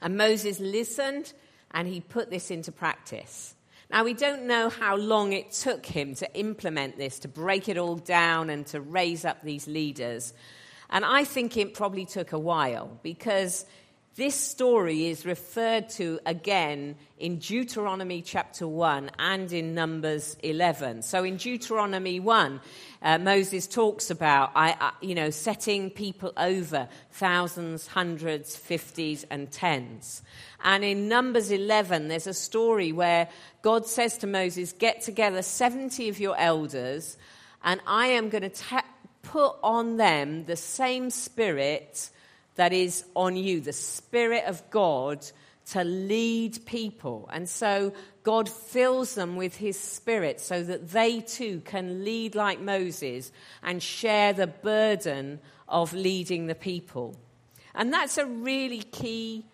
And 0.00 0.16
Moses 0.16 0.60
listened 0.60 1.32
and 1.72 1.86
he 1.86 2.00
put 2.00 2.30
this 2.30 2.50
into 2.50 2.72
practice. 2.72 3.54
Now, 3.90 4.04
we 4.04 4.14
don't 4.14 4.44
know 4.44 4.68
how 4.68 4.96
long 4.96 5.32
it 5.32 5.50
took 5.50 5.84
him 5.84 6.14
to 6.16 6.34
implement 6.34 6.96
this, 6.96 7.18
to 7.20 7.28
break 7.28 7.68
it 7.68 7.76
all 7.76 7.96
down 7.96 8.48
and 8.48 8.64
to 8.68 8.80
raise 8.80 9.24
up 9.24 9.42
these 9.42 9.66
leaders. 9.66 10.32
And 10.90 11.04
I 11.04 11.24
think 11.24 11.56
it 11.56 11.74
probably 11.74 12.04
took 12.04 12.32
a 12.32 12.38
while 12.38 12.98
because 13.02 13.66
this 14.16 14.34
story 14.34 15.06
is 15.06 15.24
referred 15.24 15.88
to 15.90 16.18
again 16.26 16.96
in 17.16 17.38
Deuteronomy 17.38 18.22
chapter 18.22 18.66
1 18.66 19.12
and 19.20 19.52
in 19.52 19.72
Numbers 19.72 20.36
11. 20.42 21.02
So 21.02 21.22
in 21.22 21.36
Deuteronomy 21.36 22.18
1, 22.18 22.60
uh, 23.02 23.18
Moses 23.18 23.68
talks 23.68 24.10
about, 24.10 24.50
I, 24.56 24.92
you 25.00 25.14
know, 25.14 25.30
setting 25.30 25.90
people 25.90 26.32
over 26.36 26.88
thousands, 27.12 27.86
hundreds, 27.86 28.56
fifties, 28.56 29.24
and 29.30 29.48
tens. 29.50 30.22
And 30.64 30.82
in 30.82 31.08
Numbers 31.08 31.52
11, 31.52 32.08
there's 32.08 32.26
a 32.26 32.34
story 32.34 32.90
where 32.90 33.28
God 33.62 33.86
says 33.86 34.18
to 34.18 34.26
Moses, 34.26 34.72
Get 34.72 35.02
together 35.02 35.40
70 35.40 36.08
of 36.08 36.18
your 36.18 36.36
elders, 36.36 37.16
and 37.62 37.80
I 37.86 38.08
am 38.08 38.28
going 38.28 38.42
to 38.42 38.48
ta- 38.48 38.84
put 39.22 39.54
on 39.62 39.98
them 39.98 40.46
the 40.46 40.56
same 40.56 41.10
spirit 41.10 42.10
that 42.60 42.74
is 42.74 43.04
on 43.16 43.36
you, 43.36 43.62
the 43.62 43.72
Spirit 43.72 44.44
of 44.44 44.68
God 44.68 45.26
to 45.70 45.82
lead 45.82 46.66
people. 46.66 47.26
And 47.32 47.48
so 47.48 47.94
God 48.22 48.50
fills 48.50 49.14
them 49.14 49.36
with 49.36 49.56
His 49.56 49.80
Spirit 49.80 50.42
so 50.42 50.62
that 50.64 50.90
they 50.90 51.20
too 51.20 51.62
can 51.64 52.04
lead 52.04 52.34
like 52.34 52.60
Moses 52.60 53.32
and 53.62 53.82
share 53.82 54.34
the 54.34 54.46
burden 54.46 55.40
of 55.70 55.94
leading 55.94 56.48
the 56.48 56.54
people. 56.54 57.16
And 57.74 57.90
that's 57.94 58.18
a 58.18 58.26
really 58.26 58.82
key 58.82 59.46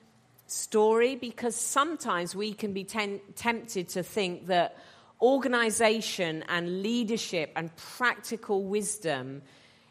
story 0.48 1.14
because 1.14 1.54
sometimes 1.54 2.34
we 2.34 2.54
can 2.54 2.72
be 2.72 2.82
ten- 2.82 3.20
tempted 3.36 3.88
to 3.90 4.02
think 4.02 4.46
that 4.46 4.76
organization 5.22 6.42
and 6.48 6.82
leadership 6.82 7.52
and 7.54 7.70
practical 7.76 8.64
wisdom 8.64 9.42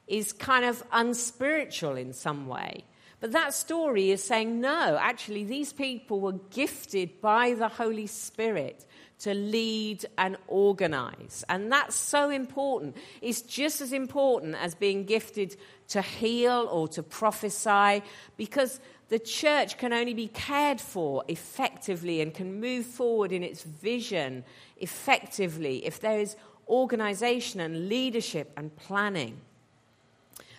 is 0.06 0.34
kind 0.34 0.66
of 0.66 0.84
unspiritual 0.92 1.96
in 1.96 2.12
some 2.12 2.48
way. 2.48 2.84
But 3.26 3.32
that 3.32 3.56
story 3.56 4.12
is 4.12 4.24
saying, 4.24 4.62
no, 4.62 5.00
actually, 5.02 5.46
these 5.46 5.74
people 5.74 6.20
were 6.20 6.38
gifted 6.52 7.22
by 7.22 7.56
the 7.56 7.68
Holy 7.68 8.06
Spirit 8.06 8.86
to 9.22 9.34
lead 9.34 10.06
and 10.20 10.38
organize. 10.48 11.44
And 11.50 11.72
that's 11.72 11.96
so 11.96 12.30
important. 12.30 12.96
It's 13.24 13.42
just 13.42 13.82
as 13.82 13.94
important 13.94 14.58
as 14.62 14.76
being 14.76 15.06
gifted 15.06 15.58
to 15.88 16.04
heal 16.04 16.70
or 16.72 16.88
to 16.90 17.02
prophesy 17.02 18.04
because 18.38 18.80
the 19.10 19.18
church 19.18 19.80
can 19.80 19.92
only 19.92 20.14
be 20.14 20.28
cared 20.28 20.80
for 20.80 21.24
effectively 21.28 22.22
and 22.22 22.32
can 22.32 22.60
move 22.60 22.86
forward 22.86 23.32
in 23.32 23.42
its 23.42 23.64
vision 23.64 24.44
effectively 24.78 25.84
if 25.84 26.00
there 26.00 26.20
is 26.20 26.36
organization 26.70 27.60
and 27.60 27.90
leadership 27.90 28.52
and 28.56 28.76
planning. 28.76 29.42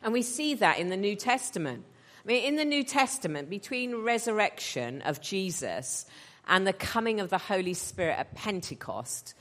And 0.03 0.13
we 0.13 0.23
see 0.23 0.55
that 0.55 0.81
in 0.81 0.89
the 0.89 0.97
New 0.97 1.15
Testament. 1.15 1.85
I 2.27 2.29
mean, 2.29 2.45
in 2.45 2.57
the 2.57 2.65
New 2.65 2.83
Testament, 2.83 3.49
between 3.49 4.03
resurrection 4.03 5.01
of 5.03 5.21
Jesus 5.21 6.07
and 6.49 6.67
the 6.67 6.73
coming 6.73 7.21
of 7.21 7.31
the 7.31 7.39
Holy 7.39 7.73
Spirit 7.73 8.19
at 8.19 8.35
Pentecost, 8.35 9.35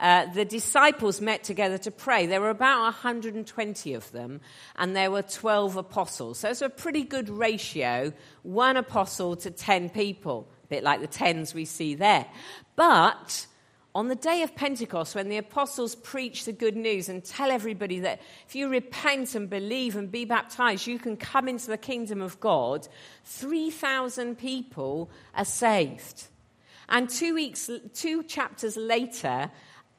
uh, 0.00 0.24
the 0.32 0.46
disciples 0.46 1.20
met 1.20 1.44
together 1.44 1.76
to 1.76 1.90
pray. 1.90 2.24
There 2.24 2.40
were 2.40 2.48
about 2.48 2.80
120 2.84 3.92
of 3.92 4.10
them, 4.12 4.40
and 4.76 4.96
there 4.96 5.10
were 5.10 5.20
12 5.20 5.76
apostles. 5.76 6.38
So 6.38 6.48
it's 6.48 6.62
a 6.62 6.70
pretty 6.70 7.02
good 7.02 7.28
ratio 7.28 8.10
one 8.42 8.78
apostle 8.78 9.36
to 9.36 9.50
10 9.50 9.90
people, 9.90 10.48
a 10.64 10.66
bit 10.68 10.82
like 10.82 11.02
the 11.02 11.08
tens 11.08 11.52
we 11.52 11.66
see 11.66 11.94
there. 11.94 12.24
But 12.74 13.46
on 13.94 14.08
the 14.08 14.14
day 14.14 14.42
of 14.42 14.54
Pentecost, 14.54 15.14
when 15.14 15.28
the 15.28 15.36
apostles 15.36 15.96
preach 15.96 16.44
the 16.44 16.52
good 16.52 16.76
news 16.76 17.08
and 17.08 17.24
tell 17.24 17.50
everybody 17.50 17.98
that 18.00 18.20
if 18.46 18.54
you 18.54 18.68
repent 18.68 19.34
and 19.34 19.50
believe 19.50 19.96
and 19.96 20.10
be 20.10 20.24
baptized, 20.24 20.86
you 20.86 20.98
can 20.98 21.16
come 21.16 21.48
into 21.48 21.66
the 21.66 21.76
kingdom 21.76 22.20
of 22.20 22.38
God, 22.38 22.86
3,000 23.24 24.38
people 24.38 25.10
are 25.34 25.44
saved. 25.44 26.28
And 26.88 27.10
two 27.10 27.34
weeks, 27.34 27.68
two 27.92 28.22
chapters 28.22 28.76
later, 28.76 29.50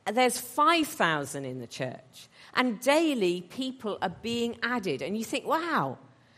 there's 0.05 0.37
5,000 0.37 1.43
in 1.43 1.59
the 1.59 1.67
church. 1.67 2.29
And 2.53 2.79
daily, 2.79 3.41
people 3.41 3.97
are 4.01 4.15
being 4.21 4.57
added. 4.63 5.01
And 5.01 5.17
you 5.17 5.25
think, 5.25 5.45
wow, 5.45 5.97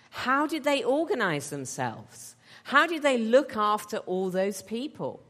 how 0.10 0.48
did 0.48 0.64
they 0.64 0.84
organize 0.84 1.50
themselves? 1.50 2.36
How 2.66 2.88
did 2.88 3.04
they 3.04 3.18
look 3.18 3.56
after 3.58 3.98
all 3.98 4.30
those 4.30 4.62
people? 4.62 5.22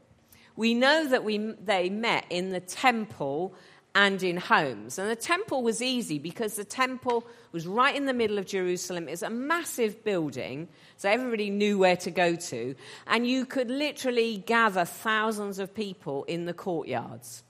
We 0.56 0.74
know 0.74 1.08
that 1.08 1.24
we, 1.24 1.38
they 1.38 1.90
met 1.90 2.26
in 2.30 2.50
the 2.50 2.60
temple 2.60 3.54
and 3.94 4.22
in 4.22 4.36
homes. 4.36 4.98
And 4.98 5.08
the 5.08 5.16
temple 5.16 5.62
was 5.62 5.80
easy 5.80 6.18
because 6.18 6.54
the 6.54 6.64
temple 6.64 7.24
was 7.52 7.66
right 7.66 7.94
in 7.94 8.06
the 8.06 8.12
middle 8.12 8.38
of 8.38 8.46
Jerusalem. 8.46 9.08
It's 9.08 9.22
a 9.22 9.30
massive 9.30 10.02
building, 10.02 10.68
so 10.96 11.08
everybody 11.08 11.50
knew 11.50 11.78
where 11.78 11.96
to 11.98 12.10
go 12.10 12.34
to. 12.34 12.74
And 13.06 13.26
you 13.26 13.46
could 13.46 13.70
literally 13.70 14.38
gather 14.38 14.84
thousands 14.84 15.58
of 15.60 15.74
people 15.74 16.24
in 16.24 16.46
the 16.46 16.54
courtyards. 16.54 17.44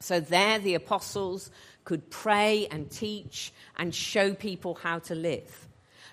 So 0.00 0.20
there, 0.20 0.58
the 0.58 0.74
apostles 0.74 1.50
could 1.84 2.10
pray 2.10 2.66
and 2.70 2.90
teach 2.90 3.52
and 3.76 3.94
show 3.94 4.34
people 4.34 4.74
how 4.74 4.98
to 5.00 5.14
live. 5.14 5.68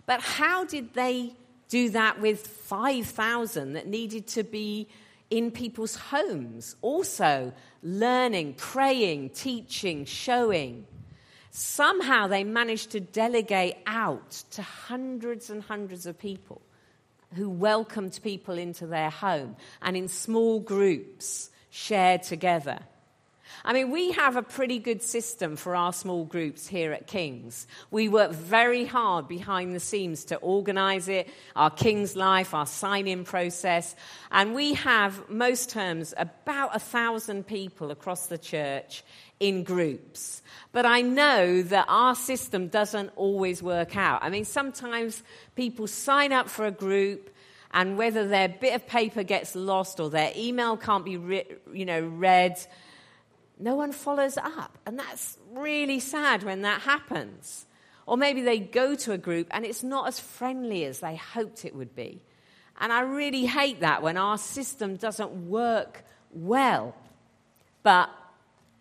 But 0.06 0.22
how 0.22 0.64
did 0.64 0.94
they 0.94 1.34
do 1.68 1.90
that 1.90 2.20
with 2.22 2.48
5,000 2.48 3.74
that 3.74 3.88
needed 3.88 4.28
to 4.28 4.44
be 4.44 4.88
in 5.30 5.52
people's 5.52 5.96
homes, 5.96 6.76
also 6.82 7.54
learning, 7.84 8.56
praying, 8.56 9.30
teaching, 9.30 10.06
showing. 10.06 10.86
Somehow 11.52 12.28
they 12.28 12.44
managed 12.44 12.92
to 12.92 13.00
delegate 13.00 13.78
out 13.86 14.32
to 14.52 14.62
hundreds 14.62 15.50
and 15.50 15.64
hundreds 15.64 16.06
of 16.06 16.18
people 16.18 16.62
who 17.36 17.50
welcomed 17.50 18.20
people 18.24 18.58
into 18.58 18.88
their 18.88 19.10
home 19.10 19.56
and 19.82 19.96
in 19.96 20.08
small 20.08 20.60
groups 20.60 21.50
shared 21.70 22.24
together. 22.24 22.80
I 23.66 23.74
mean, 23.74 23.92
we 23.92 24.12
have 24.12 24.36
a 24.36 24.42
pretty 24.42 24.80
good 24.80 25.04
system 25.04 25.56
for 25.56 25.76
our 25.76 25.92
small 25.92 26.24
groups 26.24 26.68
here 26.68 26.94
at 26.94 27.08
King's. 27.08 27.68
We 27.92 28.08
work 28.08 28.32
very 28.32 28.86
hard 28.86 29.28
behind 29.28 29.76
the 29.76 29.80
scenes 29.80 30.26
to 30.26 30.38
organize 30.38 31.08
it, 31.08 31.30
our 31.56 31.70
King's 31.70 32.16
Life, 32.16 32.54
our 32.54 32.66
sign 32.66 33.08
in 33.08 33.24
process. 33.24 33.96
And 34.32 34.54
we 34.56 34.74
have, 34.76 35.30
most 35.30 35.70
terms, 35.70 36.14
about 36.18 36.76
a 36.76 36.80
thousand 36.80 37.48
people 37.48 37.92
across 37.92 38.28
the 38.28 38.38
church 38.38 39.04
in 39.40 39.64
groups. 39.64 40.42
But 40.72 40.86
I 40.86 41.02
know 41.02 41.62
that 41.64 41.86
our 41.88 42.16
system 42.16 42.68
doesn't 42.68 43.12
always 43.16 43.64
work 43.64 43.96
out. 43.98 44.24
I 44.24 44.30
mean, 44.30 44.46
sometimes 44.46 45.24
people 45.56 45.88
sign 45.88 46.32
up 46.32 46.50
for 46.50 46.66
a 46.66 46.72
group 46.72 47.30
and 47.72 47.98
whether 47.98 48.28
their 48.28 48.50
bit 48.50 48.74
of 48.74 48.88
paper 48.88 49.24
gets 49.24 49.56
lost 49.56 50.00
or 50.00 50.10
their 50.10 50.32
email 50.36 50.76
can't 50.76 51.06
be 51.06 51.18
re- 51.18 51.46
you 51.72 51.86
know, 51.86 52.02
read 52.02 52.60
no 53.60 53.76
one 53.76 53.92
follows 53.92 54.38
up. 54.38 54.78
And 54.86 54.98
that's 54.98 55.38
really 55.52 56.00
sad 56.00 56.44
when 56.44 56.62
that 56.62 56.82
happens. 56.82 57.66
Or 58.06 58.18
maybe 58.18 58.42
they 58.42 58.58
go 58.58 58.96
to 58.96 59.12
a 59.12 59.18
group 59.18 59.48
and 59.52 59.66
it's 59.66 59.84
not 59.84 60.08
as 60.08 60.20
friendly 60.20 60.86
as 60.86 61.00
they 61.00 61.16
hoped 61.16 61.66
it 61.66 61.76
would 61.76 61.96
be. 61.96 62.22
And 62.80 62.94
I 62.94 63.02
really 63.02 63.46
hate 63.46 63.82
that 63.82 64.02
when 64.02 64.18
our 64.18 64.38
system 64.38 64.96
doesn't 64.96 65.32
work 65.50 66.06
well. 66.32 66.96
But 67.84 68.10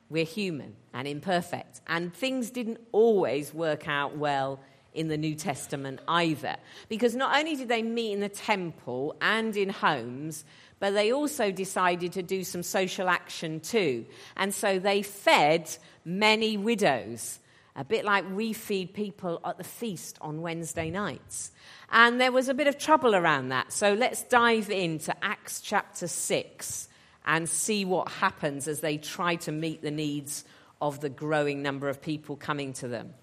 we're 0.08 0.24
human 0.24 0.76
and 0.94 1.06
imperfect. 1.06 1.80
And 1.88 2.14
things 2.14 2.50
didn't 2.50 2.80
always 2.92 3.52
work 3.52 3.88
out 3.88 4.16
well 4.16 4.60
in 4.94 5.08
the 5.08 5.18
New 5.18 5.34
Testament 5.34 6.00
either. 6.08 6.56
Because 6.88 7.14
not 7.14 7.36
only 7.36 7.56
did 7.56 7.68
they 7.68 7.82
meet 7.82 8.12
in 8.12 8.20
the 8.20 8.28
temple 8.28 9.16
and 9.20 9.56
in 9.56 9.68
homes, 9.68 10.44
but 10.80 10.94
they 10.94 11.12
also 11.12 11.50
decided 11.50 12.12
to 12.12 12.22
do 12.22 12.44
some 12.44 12.62
social 12.62 13.08
action 13.08 13.60
too. 13.60 14.06
And 14.36 14.54
so 14.54 14.78
they 14.78 15.02
fed 15.02 15.68
many 16.04 16.56
widows, 16.56 17.38
a 17.74 17.84
bit 17.84 18.04
like 18.04 18.24
we 18.32 18.52
feed 18.52 18.94
people 18.94 19.40
at 19.44 19.58
the 19.58 19.64
feast 19.64 20.18
on 20.20 20.40
Wednesday 20.40 20.90
nights. 20.90 21.52
And 21.90 22.20
there 22.20 22.32
was 22.32 22.48
a 22.48 22.54
bit 22.54 22.66
of 22.66 22.78
trouble 22.78 23.14
around 23.14 23.48
that. 23.48 23.72
So 23.72 23.94
let's 23.94 24.22
dive 24.24 24.70
into 24.70 25.14
Acts 25.24 25.60
chapter 25.60 26.06
6 26.06 26.88
and 27.26 27.48
see 27.48 27.84
what 27.84 28.08
happens 28.08 28.68
as 28.68 28.80
they 28.80 28.98
try 28.98 29.36
to 29.36 29.52
meet 29.52 29.82
the 29.82 29.90
needs 29.90 30.44
of 30.80 31.00
the 31.00 31.10
growing 31.10 31.62
number 31.62 31.88
of 31.88 32.00
people 32.00 32.36
coming 32.36 32.72
to 32.74 32.88
them. 32.88 33.14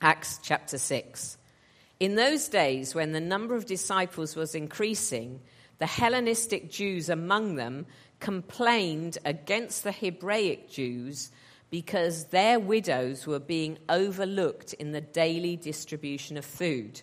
Acts 0.00 0.38
chapter 0.42 0.76
6. 0.76 1.38
In 2.00 2.16
those 2.16 2.48
days, 2.48 2.94
when 2.94 3.12
the 3.12 3.20
number 3.20 3.54
of 3.54 3.66
disciples 3.66 4.36
was 4.36 4.54
increasing, 4.54 5.40
the 5.78 5.86
Hellenistic 5.86 6.70
Jews 6.70 7.08
among 7.08 7.56
them 7.56 7.86
complained 8.20 9.18
against 9.24 9.84
the 9.84 9.92
Hebraic 9.92 10.70
Jews 10.70 11.30
because 11.70 12.26
their 12.26 12.60
widows 12.60 13.26
were 13.26 13.40
being 13.40 13.78
overlooked 13.88 14.72
in 14.74 14.92
the 14.92 15.00
daily 15.00 15.56
distribution 15.56 16.36
of 16.36 16.44
food. 16.44 17.02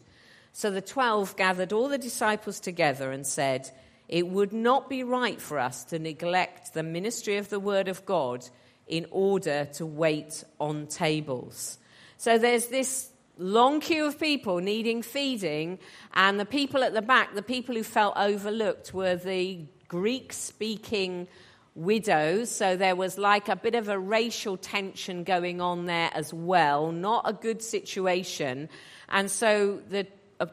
So 0.53 0.71
the 0.71 0.81
twelve 0.81 1.35
gathered 1.35 1.73
all 1.73 1.89
the 1.89 1.97
disciples 1.97 2.59
together 2.59 3.11
and 3.11 3.25
said, 3.25 3.69
It 4.07 4.27
would 4.27 4.53
not 4.53 4.89
be 4.89 5.03
right 5.03 5.41
for 5.41 5.59
us 5.59 5.83
to 5.85 5.99
neglect 5.99 6.73
the 6.73 6.83
ministry 6.83 7.37
of 7.37 7.49
the 7.49 7.59
word 7.59 7.87
of 7.87 8.05
God 8.05 8.47
in 8.87 9.07
order 9.11 9.65
to 9.73 9.85
wait 9.85 10.43
on 10.59 10.87
tables. 10.87 11.77
So 12.17 12.37
there's 12.37 12.67
this 12.67 13.09
long 13.37 13.79
queue 13.79 14.05
of 14.05 14.19
people 14.19 14.59
needing 14.59 15.01
feeding, 15.01 15.79
and 16.13 16.39
the 16.39 16.45
people 16.45 16.83
at 16.83 16.93
the 16.93 17.01
back, 17.01 17.33
the 17.35 17.41
people 17.41 17.75
who 17.75 17.83
felt 17.83 18.15
overlooked, 18.17 18.93
were 18.93 19.15
the 19.15 19.65
Greek 19.87 20.33
speaking 20.33 21.27
widows. 21.75 22.49
So 22.51 22.75
there 22.75 22.95
was 22.95 23.17
like 23.17 23.49
a 23.49 23.55
bit 23.55 23.75
of 23.75 23.89
a 23.89 23.97
racial 23.97 24.57
tension 24.57 25.23
going 25.23 25.61
on 25.61 25.85
there 25.85 26.09
as 26.13 26.33
well. 26.33 26.91
Not 26.91 27.23
a 27.27 27.33
good 27.33 27.61
situation. 27.61 28.69
And 29.09 29.31
so 29.31 29.81
the 29.89 30.07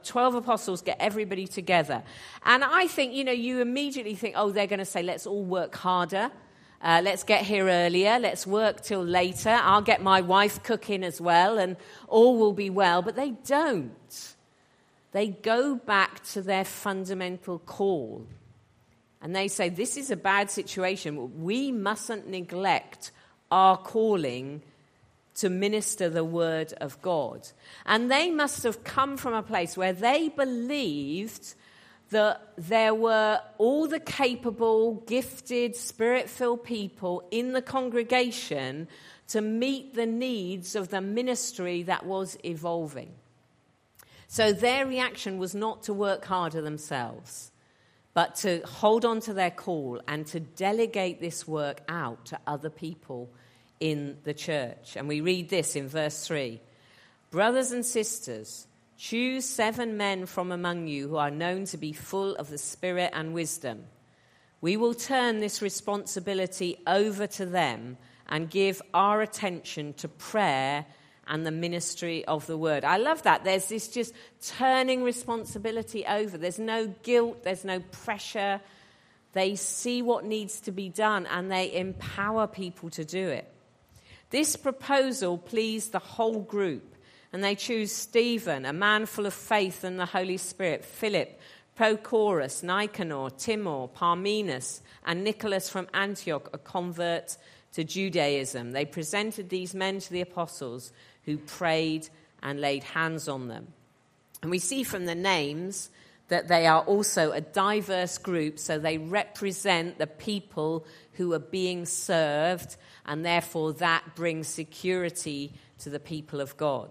12 0.05 0.37
apostles 0.37 0.83
get 0.83 0.97
everybody 1.01 1.47
together. 1.47 2.03
And 2.45 2.63
I 2.65 2.87
think, 2.87 3.15
you 3.15 3.25
know, 3.25 3.33
you 3.33 3.61
immediately 3.61 4.15
think, 4.15 4.35
oh, 4.37 4.51
they're 4.51 4.67
going 4.67 4.79
to 4.79 4.85
say, 4.85 5.03
let's 5.03 5.27
all 5.27 5.45
work 5.45 5.75
harder. 5.75 6.31
Uh, 6.81 7.01
let's 7.03 7.25
get 7.25 7.45
here 7.45 7.69
earlier. 7.69 8.19
Let's 8.19 8.47
work 8.47 8.83
till 8.83 9.03
later. 9.03 9.51
I'll 9.51 9.83
get 9.83 10.01
my 10.01 10.21
wife 10.21 10.63
cooking 10.63 11.03
as 11.03 11.21
well, 11.21 11.59
and 11.59 11.77
all 12.07 12.39
will 12.39 12.53
be 12.53 12.71
well. 12.71 13.03
But 13.03 13.17
they 13.17 13.31
don't. 13.31 14.35
They 15.13 15.29
go 15.29 15.75
back 15.75 16.23
to 16.33 16.43
their 16.43 16.65
fundamental 16.65 17.59
call. 17.59 18.27
And 19.21 19.35
they 19.35 19.49
say, 19.49 19.69
This 19.69 19.97
is 19.97 20.11
a 20.11 20.17
bad 20.17 20.51
situation. 20.51 21.43
We 21.43 21.73
mustn't 21.73 22.29
neglect 22.29 23.11
our 23.51 23.77
calling 23.77 24.63
to 25.37 25.49
minister 25.49 26.09
the 26.09 26.25
word 26.25 26.73
of 26.81 27.01
God. 27.01 27.49
And 27.87 28.11
they 28.11 28.31
must 28.31 28.63
have 28.65 28.85
come 28.85 29.17
from 29.17 29.35
a 29.35 29.43
place 29.43 29.77
where 29.77 29.93
they 29.93 30.29
believed 30.29 31.55
that 32.11 32.53
there 32.57 32.95
were 32.95 33.41
all 33.59 33.87
the 33.87 34.01
capable, 34.01 34.95
gifted, 35.07 35.77
spirit 35.77 36.29
filled 36.31 36.65
people 36.65 37.27
in 37.31 37.53
the 37.53 37.63
congregation 37.63 38.89
to 39.29 39.41
meet 39.41 39.95
the 39.95 40.07
needs 40.07 40.75
of 40.75 40.89
the 40.89 41.01
ministry 41.01 41.83
that 41.83 42.07
was 42.07 42.39
evolving. 42.45 43.13
So 44.27 44.53
their 44.53 44.87
reaction 44.87 45.39
was 45.39 45.55
not 45.55 45.85
to 45.85 45.95
work 45.95 46.25
harder 46.25 46.61
themselves, 46.63 47.51
but 48.15 48.37
to 48.37 48.61
hold 48.67 49.05
on 49.05 49.21
to 49.21 49.35
their 49.35 49.51
call 49.51 50.01
and 50.09 50.27
to 50.29 50.41
delegate 50.41 51.21
this 51.21 51.47
work 51.47 51.81
out 51.89 52.27
to 52.27 52.39
other 52.47 52.71
people 52.71 53.31
in 53.81 54.17
the 54.25 54.35
church. 54.35 54.97
And 54.97 55.09
we 55.09 55.21
read 55.21 55.49
this 55.49 55.77
in 55.77 55.89
verse 55.89 56.27
3 56.27 56.61
Brothers 57.31 57.73
and 57.73 57.85
sisters, 57.85 58.67
Choose 58.99 59.45
seven 59.45 59.97
men 59.97 60.27
from 60.27 60.51
among 60.51 60.89
you 60.89 61.07
who 61.09 61.17
are 61.19 61.31
known 61.31 61.67
to 61.67 61.79
be 61.79 61.93
full 61.93 62.35
of 62.35 62.51
the 62.51 62.59
Spirit 62.59 63.13
and 63.15 63.33
wisdom. 63.33 63.85
We 64.61 64.77
will 64.77 64.93
turn 64.93 65.39
this 65.39 65.63
responsibility 65.63 66.79
over 66.85 67.29
to 67.29 67.47
them 67.47 67.97
and 68.29 68.51
give 68.51 68.83
our 68.93 69.23
attention 69.23 69.93
to 69.95 70.09
prayer 70.09 70.85
and 71.29 71.47
the 71.47 71.53
ministry 71.53 72.25
of 72.25 72.49
the 72.49 72.59
word. 72.59 72.85
I 72.85 72.97
love 72.97 73.23
that. 73.23 73.45
There's 73.45 73.69
this 73.69 73.87
just 73.87 74.15
turning 74.43 75.05
responsibility 75.05 76.05
over. 76.05 76.37
There's 76.37 76.59
no 76.59 76.89
guilt, 77.05 77.45
there's 77.45 77.65
no 77.65 77.79
pressure. 77.79 78.61
They 79.33 79.55
see 79.55 80.03
what 80.03 80.25
needs 80.25 80.59
to 80.63 80.73
be 80.73 80.89
done 80.89 81.27
and 81.27 81.53
they 81.53 81.73
empower 81.73 82.49
people 82.49 82.91
to 82.91 83.05
do 83.05 83.29
it. 83.29 83.49
This 84.31 84.57
proposal 84.57 85.39
pleased 85.39 85.93
the 85.93 86.01
whole 86.01 86.41
group 86.41 86.97
and 87.33 87.45
they 87.45 87.55
choose 87.55 87.93
Stephen, 87.93 88.65
a 88.65 88.73
man 88.73 89.07
full 89.07 89.27
of 89.27 89.35
faith 89.35 89.85
and 89.85 89.99
the 89.99 90.07
Holy 90.07 90.37
Spirit, 90.37 90.85
Philip, 90.85 91.39
Prochorus, 91.77 92.63
Nicanor, 92.63 93.31
Timon, 93.31 93.89
Parmenas, 93.89 94.81
and 95.05 95.23
Nicholas 95.23 95.69
from 95.69 95.89
Antioch, 95.95 96.51
a 96.53 96.59
convert 96.59 97.37
to 97.73 97.85
Judaism. 97.85 98.73
They 98.73 98.85
presented 98.85 99.49
these 99.49 99.75
men 99.75 100.01
to 100.01 100.11
the 100.11 100.23
apostles 100.23 100.93
who 101.25 101.39
prayed 101.39 102.09
and 102.43 102.61
laid 102.61 102.83
hands 102.83 103.29
on 103.29 103.49
them. 103.49 103.69
And 104.43 104.51
we 104.51 104.59
see 104.59 104.83
from 104.83 105.07
the 105.07 105.15
names 105.15 105.91
that 106.29 106.49
they 106.49 106.67
are 106.67 106.83
also 106.83 107.33
a 107.33 107.41
diverse 107.41 108.19
group, 108.19 108.59
so 108.59 108.79
they 108.79 108.99
represent 108.99 109.99
the 109.99 110.07
people 110.07 110.87
who 111.15 111.33
are 111.33 111.39
being 111.39 111.87
served, 111.87 112.77
and 113.07 113.25
therefore 113.25 113.73
that 113.75 114.15
brings 114.15 114.47
security 114.47 115.53
to 115.79 115.91
the 115.91 116.01
people 116.01 116.41
of 116.41 116.57
God. 116.57 116.91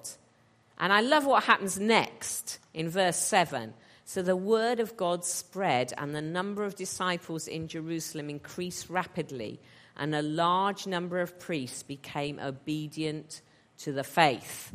And 0.80 0.94
I 0.94 1.02
love 1.02 1.26
what 1.26 1.44
happens 1.44 1.80
next 1.80 2.60
in 2.74 2.90
verse 2.90 3.18
7. 3.18 3.74
So 4.06 4.22
the 4.22 4.36
word 4.36 4.80
of 4.80 4.96
God 4.96 5.26
spread, 5.26 5.94
and 5.98 6.16
the 6.16 6.22
number 6.22 6.64
of 6.64 6.76
disciples 6.76 7.48
in 7.48 7.68
Jerusalem 7.68 8.30
increased 8.30 8.90
rapidly, 8.90 9.60
and 9.98 10.16
a 10.16 10.22
large 10.22 10.88
number 10.88 11.20
of 11.20 11.40
priests 11.40 11.84
became 11.84 12.40
obedient 12.40 13.42
to 13.80 13.92
the 13.92 14.04
faith. 14.04 14.72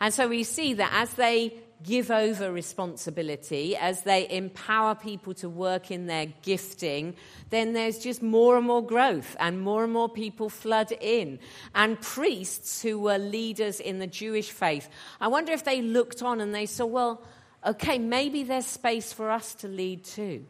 And 0.00 0.14
so 0.14 0.28
we 0.28 0.44
see 0.44 0.74
that 0.74 0.90
as 0.94 1.12
they 1.14 1.58
give 1.82 2.10
over 2.10 2.52
responsibility, 2.52 3.76
as 3.76 4.02
they 4.02 4.28
empower 4.30 4.94
people 4.94 5.34
to 5.34 5.48
work 5.48 5.90
in 5.90 6.06
their 6.06 6.26
gifting, 6.42 7.14
then 7.50 7.72
there's 7.72 7.98
just 7.98 8.22
more 8.22 8.56
and 8.56 8.66
more 8.66 8.84
growth 8.84 9.36
and 9.40 9.60
more 9.60 9.84
and 9.84 9.92
more 9.92 10.08
people 10.08 10.48
flood 10.48 10.92
in. 11.00 11.38
And 11.74 12.00
priests 12.00 12.82
who 12.82 12.98
were 12.98 13.18
leaders 13.18 13.80
in 13.80 13.98
the 13.98 14.06
Jewish 14.06 14.50
faith, 14.50 14.88
I 15.20 15.28
wonder 15.28 15.52
if 15.52 15.64
they 15.64 15.82
looked 15.82 16.22
on 16.22 16.40
and 16.40 16.54
they 16.54 16.66
saw, 16.66 16.86
well, 16.86 17.22
okay, 17.66 17.98
maybe 17.98 18.42
there's 18.42 18.66
space 18.66 19.12
for 19.12 19.30
us 19.30 19.54
to 19.56 19.68
lead 19.68 20.04
too. 20.04 20.44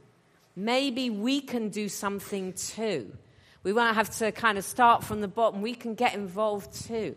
Maybe 0.57 1.11
we 1.11 1.41
can 1.41 1.69
do 1.69 1.89
something 1.89 2.53
too. 2.53 3.13
We 3.63 3.73
won't 3.73 3.95
have 3.95 4.11
to 4.19 4.33
kind 4.33 4.59
of 4.59 4.65
start 4.65 5.05
from 5.05 5.21
the 5.21 5.29
bottom, 5.29 5.63
we 5.63 5.75
can 5.75 5.95
get 5.95 6.15
involved 6.15 6.87
too. 6.87 7.17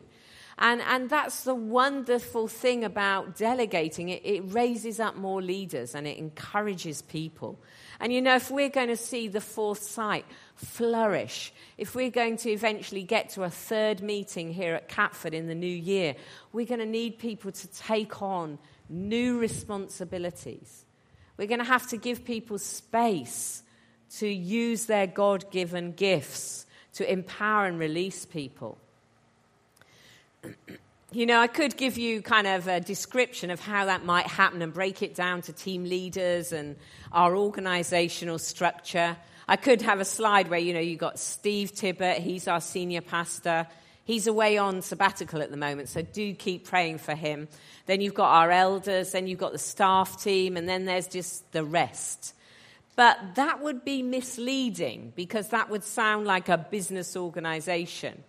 And, 0.63 0.81
and 0.81 1.09
that's 1.09 1.43
the 1.43 1.53
wonderful 1.53 2.47
thing 2.47 2.85
about 2.85 3.35
delegating. 3.35 4.07
It, 4.07 4.21
it 4.23 4.41
raises 4.53 4.97
up 5.01 5.17
more 5.17 5.41
leaders 5.41 5.93
and 5.93 6.07
it 6.07 6.17
encourages 6.17 7.01
people. 7.01 7.59
And 7.99 8.13
you 8.13 8.21
know, 8.21 8.37
if 8.37 8.49
we're 8.49 8.69
going 8.69 8.87
to 8.87 8.95
see 8.95 9.27
the 9.27 9.41
fourth 9.41 9.83
site 9.83 10.25
flourish, 10.55 11.51
if 11.77 11.95
we're 11.95 12.09
going 12.09 12.37
to 12.37 12.49
eventually 12.49 13.03
get 13.03 13.31
to 13.31 13.43
a 13.43 13.49
third 13.49 14.01
meeting 14.01 14.53
here 14.53 14.73
at 14.73 14.87
Catford 14.87 15.33
in 15.33 15.47
the 15.47 15.53
new 15.53 15.67
year, 15.67 16.15
we're 16.53 16.65
going 16.65 16.79
to 16.79 16.85
need 16.85 17.19
people 17.19 17.51
to 17.51 17.67
take 17.67 18.21
on 18.21 18.57
new 18.87 19.39
responsibilities. 19.39 20.85
We're 21.35 21.49
going 21.49 21.59
to 21.59 21.65
have 21.65 21.87
to 21.89 21.97
give 21.97 22.23
people 22.23 22.57
space 22.57 23.63
to 24.19 24.27
use 24.29 24.85
their 24.85 25.07
God 25.07 25.51
given 25.51 25.91
gifts 25.91 26.65
to 26.93 27.11
empower 27.11 27.65
and 27.65 27.77
release 27.77 28.25
people. 28.25 28.77
You 31.11 31.27
know, 31.27 31.39
I 31.39 31.45
could 31.45 31.77
give 31.77 31.99
you 31.99 32.23
kind 32.23 32.47
of 32.47 32.67
a 32.67 32.79
description 32.79 33.51
of 33.51 33.59
how 33.59 33.85
that 33.85 34.03
might 34.03 34.25
happen 34.25 34.63
and 34.63 34.73
break 34.73 35.03
it 35.03 35.13
down 35.13 35.43
to 35.43 35.53
team 35.53 35.83
leaders 35.83 36.51
and 36.51 36.75
our 37.11 37.37
organizational 37.37 38.39
structure. 38.39 39.15
I 39.47 39.55
could 39.57 39.83
have 39.83 39.99
a 39.99 40.05
slide 40.05 40.49
where, 40.49 40.57
you 40.57 40.73
know, 40.73 40.79
you've 40.79 40.97
got 40.97 41.19
Steve 41.19 41.73
Tibbert, 41.73 42.17
he's 42.17 42.47
our 42.47 42.59
senior 42.59 43.01
pastor. 43.01 43.67
He's 44.05 44.25
away 44.25 44.57
on 44.57 44.81
sabbatical 44.81 45.43
at 45.43 45.51
the 45.51 45.57
moment, 45.57 45.89
so 45.89 46.01
do 46.01 46.33
keep 46.33 46.65
praying 46.65 46.97
for 46.97 47.13
him. 47.13 47.47
Then 47.85 48.01
you've 48.01 48.15
got 48.15 48.29
our 48.29 48.49
elders, 48.49 49.11
then 49.11 49.27
you've 49.27 49.37
got 49.37 49.51
the 49.51 49.59
staff 49.59 50.21
team, 50.21 50.57
and 50.57 50.67
then 50.67 50.85
there's 50.85 51.07
just 51.07 51.51
the 51.51 51.63
rest. 51.63 52.33
But 52.95 53.35
that 53.35 53.61
would 53.61 53.85
be 53.85 54.01
misleading 54.01 55.13
because 55.15 55.49
that 55.49 55.69
would 55.69 55.83
sound 55.83 56.25
like 56.25 56.49
a 56.49 56.57
business 56.57 57.15
organization. 57.15 58.23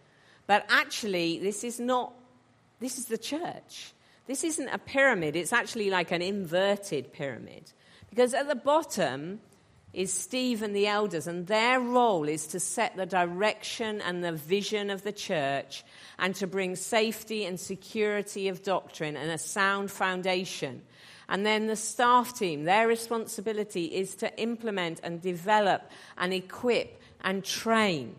But 0.47 0.67
actually, 0.69 1.39
this 1.39 1.65
is 1.65 1.81
not, 1.81 2.13
this 2.81 2.99
is 2.99 3.07
the 3.07 3.19
church. 3.19 3.93
This 4.27 4.45
isn't 4.45 4.69
a 4.69 4.79
pyramid, 4.79 5.37
it's 5.37 5.53
actually 5.53 5.91
like 5.91 6.11
an 6.11 6.23
inverted 6.23 7.13
pyramid. 7.13 7.73
Because 8.09 8.33
at 8.33 8.49
the 8.49 8.55
bottom 8.55 9.41
is 9.93 10.13
Steve 10.13 10.63
and 10.63 10.75
the 10.75 10.87
elders, 10.87 11.27
and 11.27 11.47
their 11.47 11.79
role 11.79 12.29
is 12.29 12.47
to 12.49 12.61
set 12.61 12.97
the 12.97 13.07
direction 13.07 14.01
and 14.01 14.25
the 14.25 14.33
vision 14.33 14.91
of 14.91 15.03
the 15.03 15.13
church 15.13 15.85
and 16.19 16.35
to 16.37 16.47
bring 16.47 16.75
safety 16.75 17.45
and 17.45 17.61
security 17.61 18.49
of 18.49 18.63
doctrine 18.63 19.17
and 19.17 19.31
a 19.31 19.39
sound 19.39 19.91
foundation. 19.91 20.83
And 21.29 21.47
then 21.47 21.69
the 21.69 21.77
staff 21.77 22.37
team, 22.37 22.65
their 22.65 22.89
responsibility 22.89 23.85
is 23.85 24.15
to 24.17 24.37
implement 24.41 25.01
and 25.03 25.23
develop 25.23 25.91
and 26.19 26.35
equip 26.35 27.01
and 27.23 27.45
train. 27.45 28.17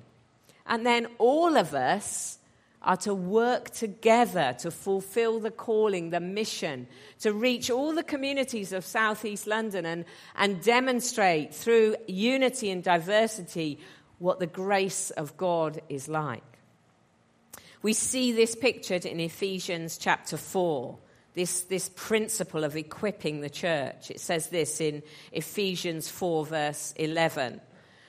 And 0.65 0.85
then 0.85 1.07
all 1.17 1.57
of 1.57 1.73
us 1.73 2.39
are 2.81 2.97
to 2.97 3.13
work 3.13 3.71
together 3.71 4.55
to 4.59 4.69
fulfill 4.69 5.39
the 5.39 5.51
calling, 5.51 6.11
the 6.11 6.19
mission, 6.19 6.87
to 7.19 7.33
reach 7.33 7.71
all 7.71 7.93
the 7.93 8.03
communities 8.03 8.71
of 8.71 8.85
Southeast 8.85 9.47
London 9.47 9.85
and, 9.85 10.05
and 10.35 10.61
demonstrate 10.61 11.53
through 11.53 11.95
unity 12.07 12.69
and 12.69 12.83
diversity 12.83 13.79
what 14.19 14.39
the 14.39 14.47
grace 14.47 15.09
of 15.11 15.35
God 15.35 15.81
is 15.89 16.07
like. 16.07 16.43
We 17.81 17.93
see 17.93 18.31
this 18.31 18.55
pictured 18.55 19.05
in 19.05 19.19
Ephesians 19.19 19.97
chapter 19.97 20.37
4, 20.37 20.97
this, 21.33 21.61
this 21.61 21.89
principle 21.89 22.63
of 22.63 22.75
equipping 22.75 23.41
the 23.41 23.49
church. 23.49 24.09
It 24.09 24.19
says 24.19 24.49
this 24.49 24.79
in 24.79 25.03
Ephesians 25.31 26.09
4, 26.09 26.45
verse 26.45 26.93
11. 26.97 27.61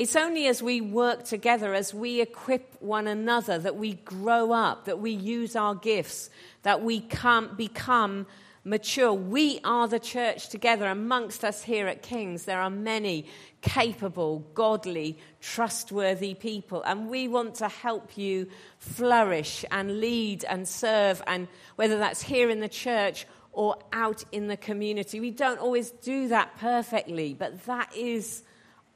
It's 0.00 0.16
only 0.16 0.46
as 0.46 0.62
we 0.62 0.80
work 0.80 1.24
together, 1.24 1.74
as 1.74 1.92
we 1.92 2.22
equip 2.22 2.80
one 2.80 3.06
another, 3.06 3.58
that 3.58 3.76
we 3.76 3.96
grow 3.96 4.50
up, 4.50 4.86
that 4.86 4.98
we 4.98 5.10
use 5.10 5.54
our 5.54 5.74
gifts, 5.74 6.30
that 6.62 6.80
we 6.80 7.00
come, 7.00 7.54
become 7.54 8.26
mature. 8.64 9.12
We 9.12 9.60
are 9.62 9.88
the 9.88 9.98
church 9.98 10.48
together. 10.48 10.86
Amongst 10.86 11.44
us 11.44 11.62
here 11.62 11.86
at 11.86 12.00
King's, 12.00 12.46
there 12.46 12.62
are 12.62 12.70
many 12.70 13.26
capable, 13.60 14.38
godly, 14.54 15.18
trustworthy 15.42 16.32
people. 16.32 16.82
And 16.84 17.10
we 17.10 17.28
want 17.28 17.56
to 17.56 17.68
help 17.68 18.16
you 18.16 18.46
flourish 18.78 19.66
and 19.70 20.00
lead 20.00 20.46
and 20.46 20.66
serve, 20.66 21.22
and 21.26 21.46
whether 21.76 21.98
that's 21.98 22.22
here 22.22 22.48
in 22.48 22.60
the 22.60 22.70
church 22.70 23.26
or 23.52 23.76
out 23.92 24.24
in 24.32 24.46
the 24.46 24.56
community. 24.56 25.20
We 25.20 25.30
don't 25.30 25.60
always 25.60 25.90
do 25.90 26.28
that 26.28 26.56
perfectly, 26.56 27.34
but 27.34 27.66
that 27.66 27.94
is 27.94 28.44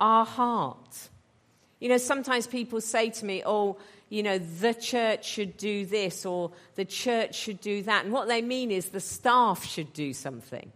our 0.05 0.27
heart. 0.27 1.09
You 1.81 1.89
know, 1.89 1.97
sometimes 1.97 2.47
people 2.47 2.81
say 2.83 3.09
to 3.09 3.25
me, 3.25 3.43
oh, 3.47 3.79
you 4.11 4.23
know, 4.23 4.37
the 4.37 4.75
church 4.75 5.27
should 5.27 5.57
do 5.57 5.87
this 5.87 6.27
or 6.27 6.51
the 6.75 6.85
church 6.85 7.35
should 7.35 7.61
do 7.61 7.83
that. 7.85 8.05
And 8.05 8.13
what 8.13 8.29
they 8.29 8.43
mean 8.43 8.71
is 8.71 8.91
the 8.91 9.01
staff 9.01 9.65
should 9.65 9.95
do 9.95 10.13
something. 10.13 10.71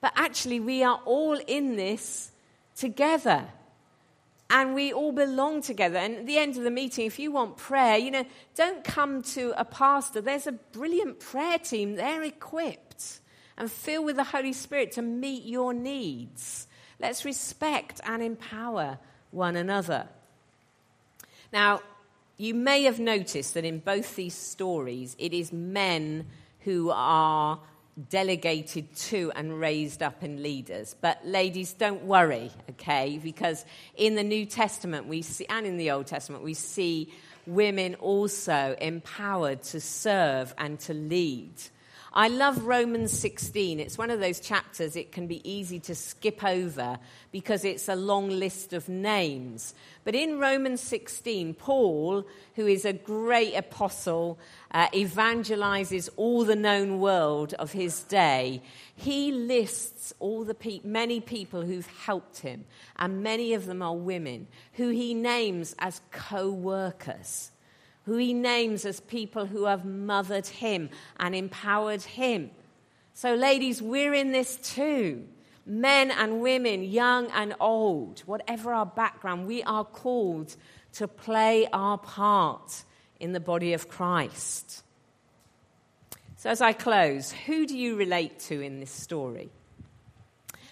But 0.00 0.14
actually, 0.16 0.60
we 0.60 0.82
are 0.82 0.98
all 1.04 1.38
in 1.46 1.76
this 1.76 2.32
together. 2.74 3.44
And 4.48 4.74
we 4.74 4.92
all 4.92 5.12
belong 5.12 5.60
together. 5.60 5.98
And 5.98 6.16
at 6.16 6.26
the 6.26 6.38
end 6.38 6.56
of 6.56 6.64
the 6.64 6.70
meeting, 6.70 7.06
if 7.06 7.18
you 7.18 7.32
want 7.32 7.58
prayer, 7.58 7.98
you 7.98 8.10
know, 8.10 8.24
don't 8.54 8.82
come 8.82 9.22
to 9.34 9.52
a 9.58 9.64
pastor. 9.64 10.22
There's 10.22 10.46
a 10.46 10.52
brilliant 10.52 11.20
prayer 11.20 11.58
team. 11.58 11.96
They're 11.96 12.22
equipped 12.22 13.20
and 13.58 13.70
filled 13.70 14.06
with 14.06 14.16
the 14.16 14.24
Holy 14.24 14.52
Spirit 14.52 14.92
to 14.92 15.02
meet 15.02 15.44
your 15.44 15.74
needs. 15.74 16.66
Let's 17.00 17.24
respect 17.24 18.00
and 18.04 18.22
empower 18.22 18.98
one 19.30 19.56
another. 19.56 20.08
Now, 21.52 21.80
you 22.36 22.54
may 22.54 22.84
have 22.84 22.98
noticed 22.98 23.54
that 23.54 23.64
in 23.64 23.78
both 23.78 24.16
these 24.16 24.34
stories, 24.34 25.14
it 25.18 25.32
is 25.32 25.52
men 25.52 26.26
who 26.60 26.90
are 26.92 27.60
delegated 28.10 28.94
to 28.96 29.30
and 29.36 29.60
raised 29.60 30.02
up 30.02 30.24
in 30.24 30.42
leaders. 30.42 30.96
But 31.00 31.24
ladies, 31.24 31.72
don't 31.72 32.04
worry, 32.04 32.50
okay? 32.70 33.20
Because 33.22 33.64
in 33.96 34.16
the 34.16 34.24
New 34.24 34.46
Testament, 34.46 35.06
we 35.06 35.22
see, 35.22 35.46
and 35.48 35.66
in 35.66 35.76
the 35.76 35.92
Old 35.92 36.06
Testament, 36.06 36.42
we 36.42 36.54
see 36.54 37.12
women 37.46 37.94
also 37.96 38.74
empowered 38.80 39.62
to 39.62 39.80
serve 39.80 40.54
and 40.58 40.80
to 40.80 40.94
lead. 40.94 41.52
I 42.16 42.28
love 42.28 42.64
Romans 42.64 43.10
16. 43.10 43.80
It's 43.80 43.98
one 43.98 44.08
of 44.08 44.20
those 44.20 44.38
chapters 44.38 44.94
it 44.94 45.10
can 45.10 45.26
be 45.26 45.42
easy 45.50 45.80
to 45.80 45.96
skip 45.96 46.44
over 46.44 47.00
because 47.32 47.64
it's 47.64 47.88
a 47.88 47.96
long 47.96 48.28
list 48.28 48.72
of 48.72 48.88
names. 48.88 49.74
But 50.04 50.14
in 50.14 50.38
Romans 50.38 50.80
16, 50.80 51.54
Paul, 51.54 52.24
who 52.54 52.68
is 52.68 52.84
a 52.84 52.92
great 52.92 53.54
apostle, 53.56 54.38
uh, 54.70 54.86
evangelizes 54.90 56.08
all 56.14 56.44
the 56.44 56.54
known 56.54 57.00
world 57.00 57.52
of 57.54 57.72
his 57.72 58.04
day. 58.04 58.62
He 58.94 59.32
lists 59.32 60.14
all 60.20 60.44
the 60.44 60.54
pe- 60.54 60.82
many 60.84 61.18
people 61.18 61.62
who've 61.62 61.88
helped 62.06 62.38
him, 62.38 62.64
and 62.94 63.24
many 63.24 63.54
of 63.54 63.66
them 63.66 63.82
are 63.82 63.96
women, 63.96 64.46
who 64.74 64.90
he 64.90 65.14
names 65.14 65.74
as 65.80 66.00
co 66.12 66.48
workers 66.48 67.50
who 68.04 68.16
he 68.16 68.34
names 68.34 68.84
as 68.84 69.00
people 69.00 69.46
who 69.46 69.64
have 69.64 69.84
mothered 69.84 70.46
him 70.46 70.90
and 71.18 71.34
empowered 71.34 72.02
him. 72.02 72.50
So, 73.14 73.34
ladies, 73.34 73.80
we're 73.80 74.14
in 74.14 74.32
this 74.32 74.56
too. 74.56 75.26
Men 75.66 76.10
and 76.10 76.40
women, 76.40 76.82
young 76.82 77.30
and 77.30 77.54
old, 77.60 78.20
whatever 78.20 78.74
our 78.74 78.84
background, 78.84 79.46
we 79.46 79.62
are 79.62 79.84
called 79.84 80.54
to 80.94 81.08
play 81.08 81.66
our 81.72 81.96
part 81.96 82.84
in 83.18 83.32
the 83.32 83.40
body 83.40 83.72
of 83.72 83.88
Christ. 83.88 84.82
So, 86.36 86.50
as 86.50 86.60
I 86.60 86.74
close, 86.74 87.32
who 87.32 87.66
do 87.66 87.78
you 87.78 87.96
relate 87.96 88.38
to 88.40 88.60
in 88.60 88.80
this 88.80 88.90
story? 88.90 89.50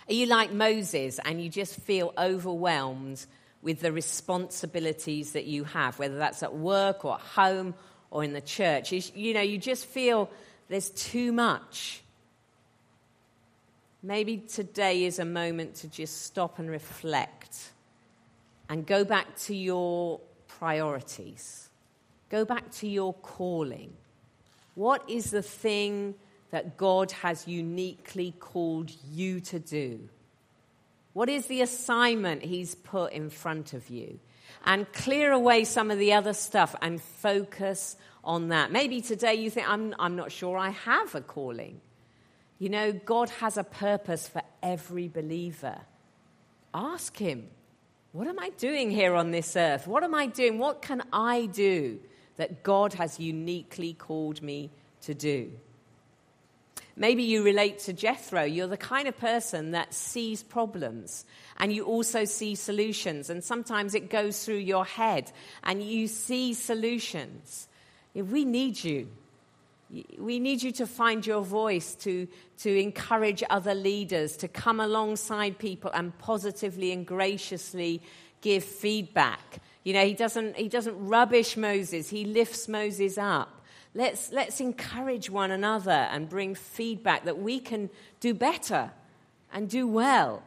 Are 0.08 0.14
you 0.14 0.26
like 0.26 0.52
Moses 0.52 1.18
and 1.24 1.42
you 1.42 1.48
just 1.48 1.76
feel 1.80 2.12
overwhelmed 2.18 3.24
with 3.62 3.80
the 3.80 3.92
responsibilities 3.92 5.32
that 5.32 5.44
you 5.44 5.64
have, 5.64 5.98
whether 5.98 6.18
that's 6.18 6.42
at 6.42 6.54
work 6.54 7.04
or 7.04 7.14
at 7.14 7.20
home 7.20 7.74
or 8.10 8.24
in 8.24 8.32
the 8.32 8.40
church. 8.40 8.92
You 8.92 9.34
know, 9.34 9.40
you 9.40 9.56
just 9.56 9.86
feel 9.86 10.28
there's 10.68 10.90
too 10.90 11.32
much. 11.32 12.02
Maybe 14.02 14.38
today 14.38 15.04
is 15.04 15.20
a 15.20 15.24
moment 15.24 15.76
to 15.76 15.88
just 15.88 16.22
stop 16.22 16.58
and 16.58 16.68
reflect 16.68 17.70
and 18.68 18.84
go 18.84 19.04
back 19.04 19.36
to 19.36 19.54
your 19.54 20.20
priorities. 20.48 21.68
Go 22.28 22.44
back 22.44 22.70
to 22.72 22.88
your 22.88 23.14
calling. 23.14 23.92
What 24.74 25.08
is 25.08 25.30
the 25.30 25.42
thing 25.42 26.14
that 26.50 26.76
God 26.76 27.12
has 27.12 27.46
uniquely 27.46 28.34
called 28.40 28.90
you 29.12 29.40
to 29.40 29.58
do? 29.58 30.08
What 31.12 31.28
is 31.28 31.46
the 31.46 31.62
assignment 31.62 32.42
He's 32.42 32.74
put 32.74 33.12
in 33.12 33.30
front 33.30 33.72
of 33.72 33.90
you? 33.90 34.18
And 34.64 34.90
clear 34.92 35.32
away 35.32 35.64
some 35.64 35.90
of 35.90 35.98
the 35.98 36.12
other 36.12 36.32
stuff 36.32 36.74
and 36.80 37.00
focus 37.02 37.96
on 38.22 38.48
that. 38.48 38.70
Maybe 38.70 39.00
today 39.00 39.34
you 39.34 39.50
think, 39.50 39.68
I'm, 39.68 39.94
I'm 39.98 40.16
not 40.16 40.30
sure 40.30 40.56
I 40.56 40.70
have 40.70 41.14
a 41.14 41.20
calling. 41.20 41.80
You 42.58 42.68
know, 42.68 42.92
God 42.92 43.28
has 43.30 43.56
a 43.56 43.64
purpose 43.64 44.28
for 44.28 44.42
every 44.62 45.08
believer. 45.08 45.78
Ask 46.72 47.16
Him, 47.16 47.48
what 48.12 48.28
am 48.28 48.38
I 48.38 48.50
doing 48.50 48.90
here 48.90 49.14
on 49.14 49.30
this 49.30 49.56
earth? 49.56 49.86
What 49.86 50.04
am 50.04 50.14
I 50.14 50.26
doing? 50.26 50.58
What 50.58 50.82
can 50.82 51.02
I 51.12 51.46
do 51.46 51.98
that 52.36 52.62
God 52.62 52.94
has 52.94 53.18
uniquely 53.18 53.94
called 53.94 54.42
me 54.42 54.70
to 55.02 55.14
do? 55.14 55.50
Maybe 56.96 57.22
you 57.22 57.42
relate 57.42 57.78
to 57.80 57.92
Jethro. 57.92 58.42
You're 58.44 58.66
the 58.66 58.76
kind 58.76 59.08
of 59.08 59.16
person 59.16 59.70
that 59.70 59.94
sees 59.94 60.42
problems 60.42 61.24
and 61.58 61.72
you 61.72 61.84
also 61.84 62.24
see 62.24 62.54
solutions. 62.54 63.30
And 63.30 63.42
sometimes 63.42 63.94
it 63.94 64.10
goes 64.10 64.44
through 64.44 64.56
your 64.56 64.84
head 64.84 65.32
and 65.62 65.82
you 65.82 66.06
see 66.06 66.54
solutions. 66.54 67.68
We 68.14 68.44
need 68.44 68.82
you. 68.82 69.08
We 70.18 70.38
need 70.38 70.62
you 70.62 70.72
to 70.72 70.86
find 70.86 71.26
your 71.26 71.42
voice, 71.42 71.94
to, 71.96 72.26
to 72.58 72.80
encourage 72.80 73.42
other 73.50 73.74
leaders, 73.74 74.36
to 74.38 74.48
come 74.48 74.80
alongside 74.80 75.58
people 75.58 75.90
and 75.92 76.16
positively 76.18 76.92
and 76.92 77.06
graciously 77.06 78.00
give 78.40 78.64
feedback. 78.64 79.60
You 79.84 79.92
know, 79.92 80.04
he 80.04 80.14
doesn't, 80.14 80.56
he 80.56 80.68
doesn't 80.68 80.96
rubbish 80.98 81.56
Moses, 81.56 82.08
he 82.08 82.24
lifts 82.24 82.68
Moses 82.68 83.18
up. 83.18 83.61
Let's, 83.94 84.32
let's 84.32 84.60
encourage 84.60 85.28
one 85.28 85.50
another 85.50 85.90
and 85.90 86.28
bring 86.28 86.54
feedback 86.54 87.24
that 87.24 87.38
we 87.38 87.60
can 87.60 87.90
do 88.20 88.32
better 88.32 88.90
and 89.52 89.68
do 89.68 89.86
well. 89.86 90.42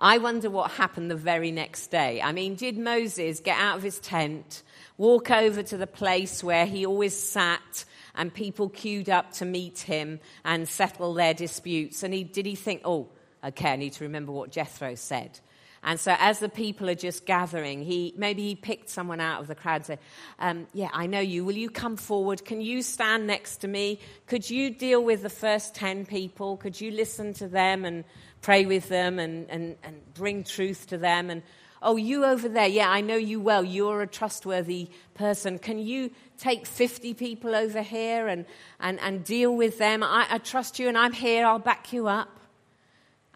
I 0.00 0.18
wonder 0.18 0.50
what 0.50 0.72
happened 0.72 1.10
the 1.10 1.16
very 1.16 1.52
next 1.52 1.88
day. 1.88 2.20
I 2.20 2.32
mean, 2.32 2.56
did 2.56 2.76
Moses 2.76 3.38
get 3.38 3.58
out 3.58 3.76
of 3.76 3.84
his 3.84 4.00
tent, 4.00 4.64
walk 4.98 5.30
over 5.30 5.62
to 5.62 5.76
the 5.76 5.86
place 5.86 6.42
where 6.42 6.66
he 6.66 6.84
always 6.84 7.16
sat 7.16 7.84
and 8.16 8.34
people 8.34 8.68
queued 8.68 9.08
up 9.08 9.32
to 9.34 9.44
meet 9.44 9.78
him 9.78 10.18
and 10.44 10.68
settle 10.68 11.14
their 11.14 11.32
disputes? 11.32 12.02
And 12.02 12.12
he, 12.12 12.24
did 12.24 12.44
he 12.44 12.56
think, 12.56 12.82
oh, 12.84 13.08
okay, 13.44 13.72
I 13.72 13.76
need 13.76 13.92
to 13.94 14.04
remember 14.04 14.32
what 14.32 14.50
Jethro 14.50 14.96
said? 14.96 15.38
And 15.84 16.00
so, 16.00 16.16
as 16.18 16.38
the 16.38 16.48
people 16.48 16.88
are 16.88 16.94
just 16.94 17.26
gathering, 17.26 17.82
he 17.82 18.14
maybe 18.16 18.42
he 18.42 18.54
picked 18.54 18.88
someone 18.88 19.20
out 19.20 19.42
of 19.42 19.48
the 19.48 19.54
crowd 19.54 19.76
and 19.76 19.86
said, 19.86 19.98
um, 20.38 20.66
Yeah, 20.72 20.88
I 20.92 21.06
know 21.06 21.20
you. 21.20 21.44
Will 21.44 21.56
you 21.56 21.68
come 21.68 21.96
forward? 21.96 22.44
Can 22.44 22.62
you 22.62 22.80
stand 22.80 23.26
next 23.26 23.58
to 23.58 23.68
me? 23.68 24.00
Could 24.26 24.48
you 24.48 24.70
deal 24.70 25.04
with 25.04 25.22
the 25.22 25.28
first 25.28 25.74
10 25.74 26.06
people? 26.06 26.56
Could 26.56 26.80
you 26.80 26.90
listen 26.90 27.34
to 27.34 27.48
them 27.48 27.84
and 27.84 28.04
pray 28.40 28.64
with 28.64 28.88
them 28.88 29.18
and, 29.18 29.48
and, 29.50 29.76
and 29.82 30.00
bring 30.14 30.42
truth 30.42 30.86
to 30.88 30.96
them? 30.96 31.28
And 31.28 31.42
oh, 31.82 31.96
you 31.96 32.24
over 32.24 32.48
there, 32.48 32.66
yeah, 32.66 32.88
I 32.88 33.02
know 33.02 33.16
you 33.16 33.38
well. 33.38 33.62
You're 33.62 34.00
a 34.00 34.06
trustworthy 34.06 34.88
person. 35.12 35.58
Can 35.58 35.78
you 35.78 36.10
take 36.38 36.66
50 36.66 37.12
people 37.12 37.54
over 37.54 37.82
here 37.82 38.26
and, 38.26 38.46
and, 38.80 38.98
and 39.00 39.22
deal 39.22 39.54
with 39.54 39.76
them? 39.76 40.02
I, 40.02 40.26
I 40.30 40.38
trust 40.38 40.78
you 40.78 40.88
and 40.88 40.96
I'm 40.96 41.12
here. 41.12 41.44
I'll 41.44 41.58
back 41.58 41.92
you 41.92 42.08
up. 42.08 42.40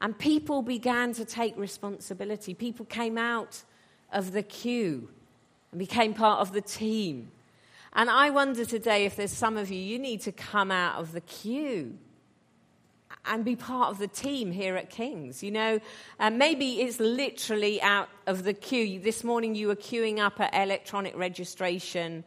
And 0.01 0.17
people 0.17 0.63
began 0.63 1.13
to 1.15 1.25
take 1.25 1.57
responsibility. 1.57 2.55
People 2.55 2.87
came 2.87 3.19
out 3.19 3.63
of 4.13 4.33
the 4.33 4.43
queue 4.43 5.09
and 5.73 5.79
became 5.79 6.15
part 6.15 6.41
of 6.41 6.53
the 6.53 6.61
team. 6.61 7.31
And 7.93 8.09
I 8.09 8.31
wonder 8.31 8.65
today 8.65 9.07
if 9.07 9.17
there's 9.17 9.33
some 9.33 9.57
of 9.57 9.71
you, 9.71 9.79
you 9.79 9.99
need 9.99 10.21
to 10.23 10.33
come 10.33 10.71
out 10.71 11.01
of 11.01 11.13
the 11.13 11.21
queue. 11.21 11.99
and 13.25 13.45
be 13.45 13.57
part 13.57 13.91
of 13.91 13.99
the 13.99 14.09
team 14.09 14.51
here 14.53 14.77
at 14.77 14.89
King's. 14.89 15.43
You 15.43 15.51
know, 15.51 15.81
uh, 16.19 16.31
maybe 16.31 16.81
it's 16.81 16.99
literally 16.99 17.81
out 17.83 18.09
of 18.27 18.45
the 18.45 18.55
queue. 18.55 19.01
This 19.01 19.23
morning 19.25 19.55
you 19.55 19.69
were 19.69 19.77
queuing 19.77 20.19
up 20.19 20.41
at 20.41 20.55
electronic 20.55 21.17
registration, 21.17 22.25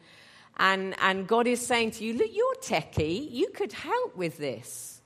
and, 0.58 0.96
and 1.02 1.28
God 1.28 1.48
is 1.48 1.66
saying 1.66 1.92
to 1.92 2.04
you, 2.04 2.14
Look, 2.14 2.30
you're 2.34 2.56
techie, 2.56 3.32
you 3.32 3.50
could 3.50 3.74
help 3.74 4.16
with 4.16 4.38
this. 4.38 5.01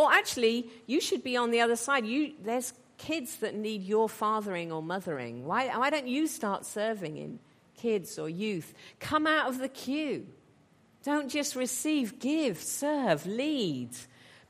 Or 0.00 0.10
actually, 0.10 0.66
you 0.86 0.98
should 0.98 1.22
be 1.22 1.36
on 1.36 1.50
the 1.50 1.60
other 1.60 1.76
side. 1.76 2.06
You, 2.06 2.32
there's 2.42 2.72
kids 2.96 3.36
that 3.36 3.54
need 3.54 3.82
your 3.82 4.08
fathering 4.08 4.72
or 4.72 4.82
mothering. 4.82 5.44
Why, 5.44 5.66
why 5.76 5.90
don't 5.90 6.08
you 6.08 6.26
start 6.26 6.64
serving 6.64 7.18
in 7.18 7.38
kids 7.76 8.18
or 8.18 8.26
youth? 8.26 8.72
Come 8.98 9.26
out 9.26 9.50
of 9.50 9.58
the 9.58 9.68
queue. 9.68 10.26
Don't 11.04 11.28
just 11.28 11.54
receive, 11.54 12.18
give, 12.18 12.62
serve, 12.62 13.26
lead. 13.26 13.90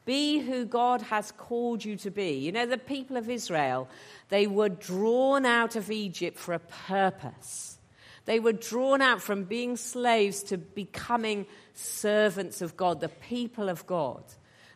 Be 0.04 0.38
who 0.38 0.66
God 0.66 1.02
has 1.02 1.32
called 1.32 1.84
you 1.84 1.96
to 1.96 2.12
be. 2.12 2.34
You 2.34 2.52
know, 2.52 2.66
the 2.66 2.78
people 2.78 3.16
of 3.16 3.28
Israel, 3.28 3.88
they 4.28 4.46
were 4.46 4.68
drawn 4.68 5.46
out 5.46 5.74
of 5.74 5.90
Egypt 5.90 6.38
for 6.38 6.54
a 6.54 6.60
purpose. 6.60 7.76
They 8.24 8.38
were 8.38 8.52
drawn 8.52 9.02
out 9.02 9.20
from 9.20 9.42
being 9.44 9.76
slaves 9.76 10.44
to 10.44 10.58
becoming 10.58 11.46
servants 11.74 12.62
of 12.62 12.76
God, 12.76 13.00
the 13.00 13.08
people 13.08 13.68
of 13.68 13.84
God. 13.88 14.22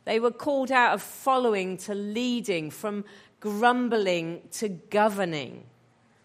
They 0.04 0.20
were 0.20 0.30
called 0.30 0.70
out 0.70 0.94
of 0.94 1.02
following 1.02 1.76
to 1.78 1.94
leading, 1.94 2.70
from 2.70 3.04
grumbling 3.40 4.42
to 4.52 4.68
governing, 4.68 5.64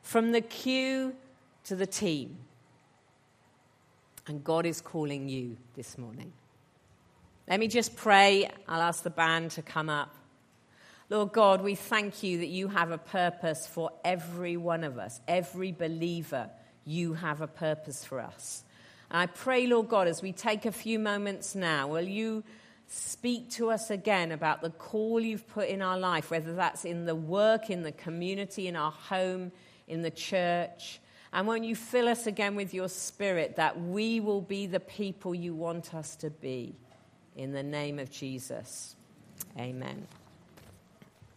from 0.02 0.32
the 0.32 0.42
queue 0.42 1.16
to 1.66 1.76
the 1.76 1.88
team. 1.88 2.38
And 4.28 4.44
God 4.44 4.66
is 4.66 4.82
calling 4.82 5.28
you 5.30 5.58
this 5.76 5.98
morning. 5.98 6.32
Let 7.48 7.60
me 7.60 7.68
just 7.68 7.96
pray. 7.96 8.50
I'll 8.68 8.82
ask 8.82 9.02
the 9.02 9.10
band 9.10 9.52
to 9.52 9.62
come 9.62 9.90
up. 9.90 10.14
Lord 11.10 11.32
God, 11.32 11.62
we 11.64 11.74
thank 11.74 12.22
you 12.22 12.38
that 12.38 12.48
you 12.48 12.68
have 12.68 12.92
a 12.92 13.00
purpose 13.00 13.66
for 13.66 13.92
every 14.06 14.56
one 14.58 14.84
of 14.84 15.00
us, 15.00 15.20
every 15.28 15.72
believer. 15.72 16.50
You 16.86 17.14
have 17.16 17.42
a 17.42 17.48
purpose 17.48 18.06
for 18.06 18.20
us. 18.20 18.64
And 19.10 19.20
I 19.20 19.26
pray, 19.26 19.66
Lord 19.66 19.90
God, 19.90 20.08
as 20.08 20.22
we 20.22 20.32
take 20.32 20.68
a 20.68 20.72
few 20.72 21.00
moments 21.00 21.56
now, 21.56 21.88
will 21.88 22.08
you 22.08 22.44
speak 22.90 23.52
to 23.52 23.70
us 23.70 23.92
again 23.92 24.32
about 24.32 24.62
the 24.62 24.72
call 24.72 25.20
you've 25.20 25.48
put 25.48 25.70
in 25.70 25.82
our 25.82 25.98
life, 25.98 26.32
whether 26.32 26.56
that's 26.56 26.86
in 26.86 27.06
the 27.06 27.16
work, 27.16 27.70
in 27.70 27.84
the 27.84 27.92
community, 27.92 28.68
in 28.68 28.76
our 28.76 28.92
home, 28.92 29.52
in 29.88 30.02
the 30.02 30.12
church. 30.12 31.00
And 31.32 31.46
when 31.46 31.64
you 31.64 31.76
fill 31.76 32.08
us 32.08 32.26
again 32.26 32.56
with 32.56 32.74
your 32.74 32.90
spirit, 32.90 33.56
that 33.58 33.80
we 33.80 34.20
will 34.20 34.42
be 34.42 34.66
the 34.66 34.80
people 34.80 35.36
you 35.36 35.54
want 35.54 35.94
us 35.94 36.16
to 36.18 36.32
be. 36.32 36.76
In 37.36 37.52
the 37.52 37.64
name 37.64 38.00
of 38.00 38.10
Jesus. 38.10 38.96
Amen. 39.58 40.08